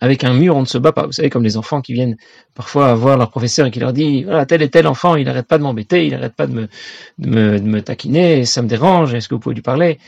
Avec 0.00 0.24
un 0.24 0.32
mur, 0.32 0.56
on 0.56 0.60
ne 0.60 0.66
se 0.66 0.78
bat 0.78 0.92
pas. 0.92 1.06
Vous 1.06 1.12
savez, 1.12 1.28
comme 1.30 1.44
les 1.44 1.56
enfants 1.56 1.82
qui 1.82 1.92
viennent 1.92 2.16
parfois 2.54 2.94
voir 2.94 3.18
leur 3.18 3.30
professeur 3.30 3.66
et 3.66 3.70
qui 3.70 3.80
leur 3.80 3.92
dit, 3.92 4.24
voilà, 4.24 4.46
tel 4.46 4.62
et 4.62 4.70
tel 4.70 4.86
enfant, 4.86 5.14
il 5.16 5.26
n'arrête 5.26 5.46
pas 5.46 5.58
de 5.58 5.62
m'embêter, 5.62 6.06
il 6.06 6.12
n'arrête 6.12 6.34
pas 6.34 6.46
de 6.46 6.52
me, 6.52 6.68
de 7.18 7.28
me, 7.28 7.60
de 7.60 7.66
me 7.66 7.82
taquiner, 7.82 8.44
ça 8.44 8.62
me 8.62 8.68
dérange, 8.68 9.12
est-ce 9.14 9.28
que 9.28 9.34
vous 9.34 9.40
pouvez 9.40 9.54
lui 9.54 9.62
parler? 9.62 9.98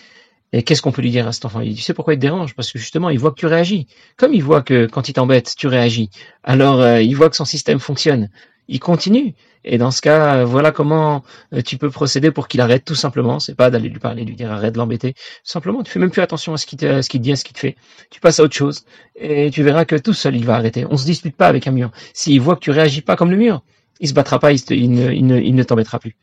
Et 0.54 0.62
qu'est-ce 0.62 0.82
qu'on 0.82 0.92
peut 0.92 1.02
lui 1.02 1.10
dire 1.10 1.26
à 1.26 1.32
cet 1.32 1.46
enfant? 1.46 1.60
Il 1.60 1.70
dit, 1.70 1.76
tu 1.76 1.82
sais 1.82 1.94
pourquoi 1.94 2.14
il 2.14 2.18
te 2.18 2.22
dérange? 2.22 2.54
Parce 2.54 2.70
que 2.70 2.78
justement, 2.78 3.08
il 3.08 3.18
voit 3.18 3.30
que 3.30 3.40
tu 3.40 3.46
réagis. 3.46 3.86
Comme 4.18 4.34
il 4.34 4.42
voit 4.42 4.60
que 4.62 4.86
quand 4.86 5.08
il 5.08 5.14
t'embête, 5.14 5.54
tu 5.56 5.66
réagis, 5.66 6.10
alors 6.44 6.80
euh, 6.80 7.00
il 7.00 7.14
voit 7.14 7.30
que 7.30 7.36
son 7.36 7.46
système 7.46 7.78
fonctionne. 7.78 8.28
Il 8.68 8.80
continue. 8.80 9.34
Et 9.64 9.78
dans 9.78 9.90
ce 9.90 10.00
cas, 10.00 10.38
euh, 10.38 10.44
voilà 10.44 10.72
comment 10.72 11.22
euh, 11.52 11.62
tu 11.62 11.76
peux 11.78 11.90
procéder 11.90 12.30
pour 12.30 12.48
qu'il 12.48 12.60
arrête 12.60 12.84
tout 12.84 12.94
simplement. 12.94 13.38
C'est 13.38 13.54
pas 13.54 13.70
d'aller 13.70 13.88
lui 13.88 13.98
parler, 13.98 14.24
lui 14.24 14.34
dire 14.34 14.50
arrête 14.50 14.72
de 14.72 14.78
l'embêter. 14.78 15.14
Simplement, 15.44 15.82
tu 15.82 15.92
fais 15.92 16.00
même 16.00 16.10
plus 16.10 16.22
attention 16.22 16.52
à 16.52 16.56
ce 16.56 16.66
qu'il 16.66 16.78
te, 16.78 16.84
dit, 17.16 17.32
à 17.32 17.36
ce 17.36 17.44
qu'il 17.44 17.54
te 17.54 17.60
fait. 17.60 17.76
Tu 18.10 18.20
passes 18.20 18.40
à 18.40 18.42
autre 18.42 18.54
chose 18.54 18.84
et 19.14 19.50
tu 19.50 19.62
verras 19.62 19.84
que 19.84 19.96
tout 19.96 20.14
seul 20.14 20.36
il 20.36 20.44
va 20.44 20.54
arrêter. 20.56 20.84
On 20.90 20.96
se 20.96 21.04
dispute 21.04 21.36
pas 21.36 21.46
avec 21.46 21.66
un 21.66 21.70
mur. 21.72 21.90
S'il 22.12 22.40
voit 22.40 22.56
que 22.56 22.60
tu 22.60 22.70
réagis 22.70 23.02
pas 23.02 23.14
comme 23.16 23.30
le 23.30 23.36
mur, 23.36 23.62
il 24.00 24.08
se 24.08 24.14
battra 24.14 24.38
pas, 24.38 24.52
il, 24.52 24.90
ne, 24.90 25.12
il 25.12 25.26
ne, 25.26 25.40
il 25.40 25.54
ne 25.54 25.62
t'embêtera 25.62 26.00
plus. 26.00 26.16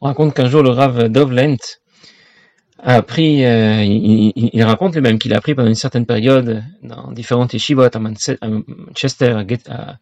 On 0.00 0.06
raconte 0.06 0.34
qu'un 0.34 0.48
jour 0.48 0.62
le 0.62 0.70
Rav 0.70 1.08
Dovlent 1.08 1.56
a 2.82 2.94
appris, 2.94 3.44
euh, 3.44 3.82
il, 3.84 4.32
il, 4.34 4.62
raconte 4.64 4.94
lui-même 4.94 5.18
qu'il 5.18 5.32
a 5.32 5.36
appris 5.38 5.54
pendant 5.54 5.68
une 5.68 5.76
certaine 5.76 6.06
période 6.06 6.64
dans 6.82 7.12
différentes 7.12 7.52
yeshivot 7.52 7.82
à 7.82 7.98
Manchester, 7.98 9.44
à 9.68 9.96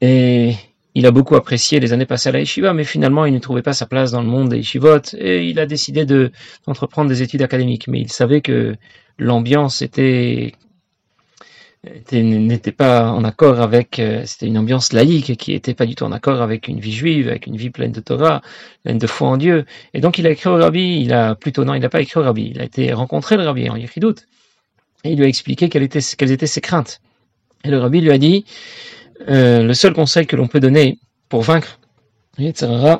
Et 0.00 0.54
il 0.94 1.06
a 1.06 1.10
beaucoup 1.10 1.36
apprécié 1.36 1.80
les 1.80 1.92
années 1.92 2.06
passées 2.06 2.28
à 2.30 2.32
la 2.32 2.40
yeshiva, 2.40 2.72
mais 2.72 2.84
finalement 2.84 3.26
il 3.26 3.34
ne 3.34 3.38
trouvait 3.38 3.62
pas 3.62 3.72
sa 3.72 3.86
place 3.86 4.12
dans 4.12 4.22
le 4.22 4.28
monde 4.28 4.50
des 4.50 4.56
yeshivot, 4.58 5.14
et 5.18 5.44
il 5.44 5.58
a 5.60 5.66
décidé 5.66 6.04
de 6.04 6.32
d'entreprendre 6.66 7.08
des 7.08 7.22
études 7.22 7.42
académiques. 7.42 7.88
Mais 7.88 8.00
il 8.00 8.10
savait 8.10 8.40
que 8.40 8.76
l'ambiance 9.18 9.82
était 9.82 10.52
n'était 12.12 12.72
pas 12.72 13.10
en 13.12 13.24
accord 13.24 13.60
avec, 13.60 13.98
euh, 13.98 14.22
c'était 14.26 14.46
une 14.46 14.58
ambiance 14.58 14.92
laïque 14.92 15.36
qui 15.36 15.52
était 15.52 15.74
pas 15.74 15.86
du 15.86 15.94
tout 15.94 16.04
en 16.04 16.12
accord 16.12 16.42
avec 16.42 16.68
une 16.68 16.80
vie 16.80 16.92
juive, 16.92 17.28
avec 17.28 17.46
une 17.46 17.56
vie 17.56 17.70
pleine 17.70 17.92
de 17.92 18.00
Torah, 18.00 18.42
pleine 18.82 18.98
de 18.98 19.06
foi 19.06 19.28
en 19.28 19.36
Dieu. 19.36 19.64
Et 19.94 20.00
donc 20.00 20.18
il 20.18 20.26
a 20.26 20.30
écrit 20.30 20.48
au 20.48 20.56
rabbi, 20.56 21.02
il 21.02 21.12
a 21.12 21.34
plutôt 21.34 21.64
non, 21.64 21.74
il 21.74 21.80
n'a 21.80 21.88
pas 21.88 22.00
écrit 22.00 22.18
au 22.18 22.24
rabbi, 22.24 22.50
il 22.54 22.60
a 22.60 22.64
été 22.64 22.92
rencontré 22.92 23.36
le 23.36 23.44
rabbi 23.44 23.68
en 23.70 23.76
doute 23.98 24.26
et 25.04 25.12
il 25.12 25.18
lui 25.18 25.24
a 25.24 25.28
expliqué 25.28 25.68
quelles 25.68 25.82
étaient 25.84 26.46
ses 26.46 26.60
craintes. 26.60 27.00
Et 27.64 27.70
le 27.70 27.78
rabbi 27.78 28.00
lui 28.00 28.10
a 28.10 28.18
dit, 28.18 28.44
euh, 29.28 29.62
le 29.62 29.74
seul 29.74 29.92
conseil 29.92 30.26
que 30.26 30.36
l'on 30.36 30.46
peut 30.46 30.60
donner 30.60 30.98
pour 31.28 31.42
vaincre 31.42 31.78
etc., 32.38 32.96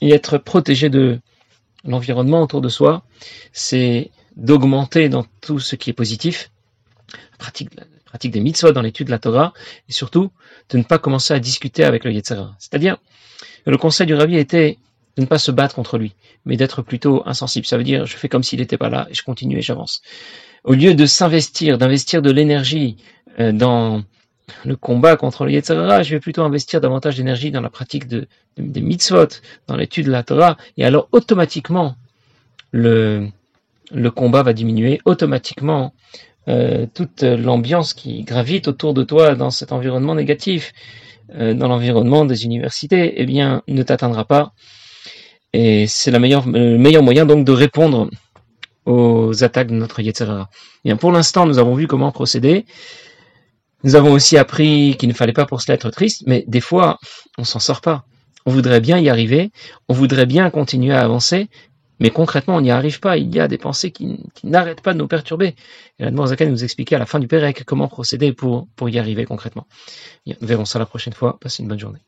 et 0.00 0.12
être 0.12 0.38
protégé 0.38 0.88
de 0.88 1.20
l'environnement 1.84 2.42
autour 2.42 2.60
de 2.60 2.68
soi, 2.68 3.04
c'est 3.52 4.10
d'augmenter 4.36 5.08
dans 5.08 5.24
tout 5.40 5.60
ce 5.60 5.76
qui 5.76 5.90
est 5.90 5.94
positif, 5.94 6.50
pratique, 7.38 7.70
pratique 8.06 8.32
des 8.32 8.40
mitzvot 8.40 8.72
dans 8.72 8.82
l'étude 8.82 9.06
de 9.06 9.10
la 9.10 9.18
Torah, 9.18 9.52
et 9.88 9.92
surtout 9.92 10.30
de 10.70 10.78
ne 10.78 10.82
pas 10.82 10.98
commencer 10.98 11.34
à 11.34 11.38
discuter 11.38 11.84
avec 11.84 12.04
le 12.04 12.12
Yetzirah. 12.12 12.54
C'est-à-dire, 12.58 12.96
le 13.66 13.76
conseil 13.76 14.06
du 14.06 14.14
rabbi 14.14 14.36
était 14.36 14.78
de 15.16 15.22
ne 15.22 15.26
pas 15.26 15.38
se 15.38 15.50
battre 15.50 15.74
contre 15.74 15.98
lui, 15.98 16.14
mais 16.46 16.56
d'être 16.56 16.82
plutôt 16.82 17.22
insensible. 17.26 17.66
Ça 17.66 17.76
veut 17.76 17.84
dire, 17.84 18.06
je 18.06 18.16
fais 18.16 18.28
comme 18.28 18.42
s'il 18.42 18.60
n'était 18.60 18.78
pas 18.78 18.88
là, 18.88 19.06
et 19.10 19.14
je 19.14 19.22
continue 19.22 19.58
et 19.58 19.62
j'avance. 19.62 20.02
Au 20.64 20.72
lieu 20.72 20.94
de 20.94 21.06
s'investir, 21.06 21.78
d'investir 21.78 22.22
de 22.22 22.30
l'énergie 22.30 22.96
dans 23.38 24.02
le 24.64 24.76
combat 24.76 25.16
contre 25.16 25.44
le 25.44 25.52
Yetzirah, 25.52 26.02
je 26.02 26.14
vais 26.14 26.20
plutôt 26.20 26.42
investir 26.42 26.80
davantage 26.80 27.16
d'énergie 27.16 27.50
dans 27.50 27.60
la 27.60 27.70
pratique 27.70 28.08
de, 28.08 28.26
des 28.56 28.80
mitzvot, 28.80 29.28
dans 29.66 29.76
l'étude 29.76 30.06
de 30.06 30.10
la 30.10 30.22
Torah, 30.22 30.56
et 30.76 30.84
alors 30.84 31.08
automatiquement, 31.12 31.96
le, 32.72 33.28
le 33.92 34.10
combat 34.10 34.42
va 34.42 34.52
diminuer, 34.52 35.00
automatiquement, 35.04 35.94
euh, 36.48 36.86
toute 36.92 37.22
l'ambiance 37.22 37.94
qui 37.94 38.22
gravite 38.22 38.66
autour 38.66 38.94
de 38.94 39.02
toi 39.02 39.34
dans 39.34 39.50
cet 39.50 39.72
environnement 39.72 40.14
négatif, 40.14 40.72
euh, 41.34 41.54
dans 41.54 41.68
l'environnement 41.68 42.24
des 42.24 42.44
universités, 42.44 43.14
eh 43.16 43.26
bien, 43.26 43.62
ne 43.68 43.82
t'atteindra 43.82 44.24
pas. 44.24 44.52
Et 45.52 45.86
c'est 45.86 46.10
le 46.10 46.18
meilleur 46.18 47.02
moyen 47.02 47.26
donc 47.26 47.44
de 47.44 47.52
répondre 47.52 48.08
aux 48.86 49.44
attaques 49.44 49.68
de 49.68 49.74
notre 49.74 50.00
Yetzirah. 50.00 50.48
Bien, 50.84 50.96
pour 50.96 51.12
l'instant, 51.12 51.46
nous 51.46 51.58
avons 51.58 51.74
vu 51.74 51.86
comment 51.86 52.10
procéder. 52.10 52.64
Nous 53.82 53.94
avons 53.94 54.12
aussi 54.12 54.36
appris 54.36 54.96
qu'il 54.98 55.08
ne 55.08 55.14
fallait 55.14 55.32
pas 55.32 55.46
pour 55.46 55.62
cela 55.62 55.74
être 55.74 55.90
triste, 55.90 56.22
mais 56.26 56.44
des 56.46 56.60
fois, 56.60 56.98
on 57.38 57.44
s'en 57.44 57.60
sort 57.60 57.80
pas. 57.80 58.04
On 58.46 58.52
voudrait 58.52 58.80
bien 58.80 58.98
y 58.98 59.08
arriver, 59.08 59.50
on 59.88 59.94
voudrait 59.94 60.26
bien 60.26 60.50
continuer 60.50 60.94
à 60.94 61.00
avancer, 61.00 61.48
mais 61.98 62.10
concrètement, 62.10 62.56
on 62.56 62.60
n'y 62.62 62.70
arrive 62.70 63.00
pas. 63.00 63.16
Il 63.18 63.34
y 63.34 63.40
a 63.40 63.48
des 63.48 63.58
pensées 63.58 63.90
qui, 63.90 64.18
n'arrêtent 64.42 64.80
pas 64.80 64.94
de 64.94 64.98
nous 64.98 65.08
perturber. 65.08 65.54
Et 65.98 66.10
la 66.10 66.26
Zaka 66.26 66.46
nous 66.46 66.64
expliquer 66.64 66.96
à 66.96 66.98
la 66.98 67.06
fin 67.06 67.18
du 67.18 67.28
Pérec 67.28 67.64
comment 67.64 67.88
procéder 67.88 68.32
pour, 68.32 68.68
pour 68.76 68.88
y 68.88 68.98
arriver 68.98 69.26
concrètement. 69.26 69.66
Nous 70.26 70.34
verrons 70.40 70.64
ça 70.64 70.78
la 70.78 70.86
prochaine 70.86 71.12
fois. 71.12 71.38
Passez 71.38 71.62
une 71.62 71.68
bonne 71.68 71.78
journée. 71.78 72.00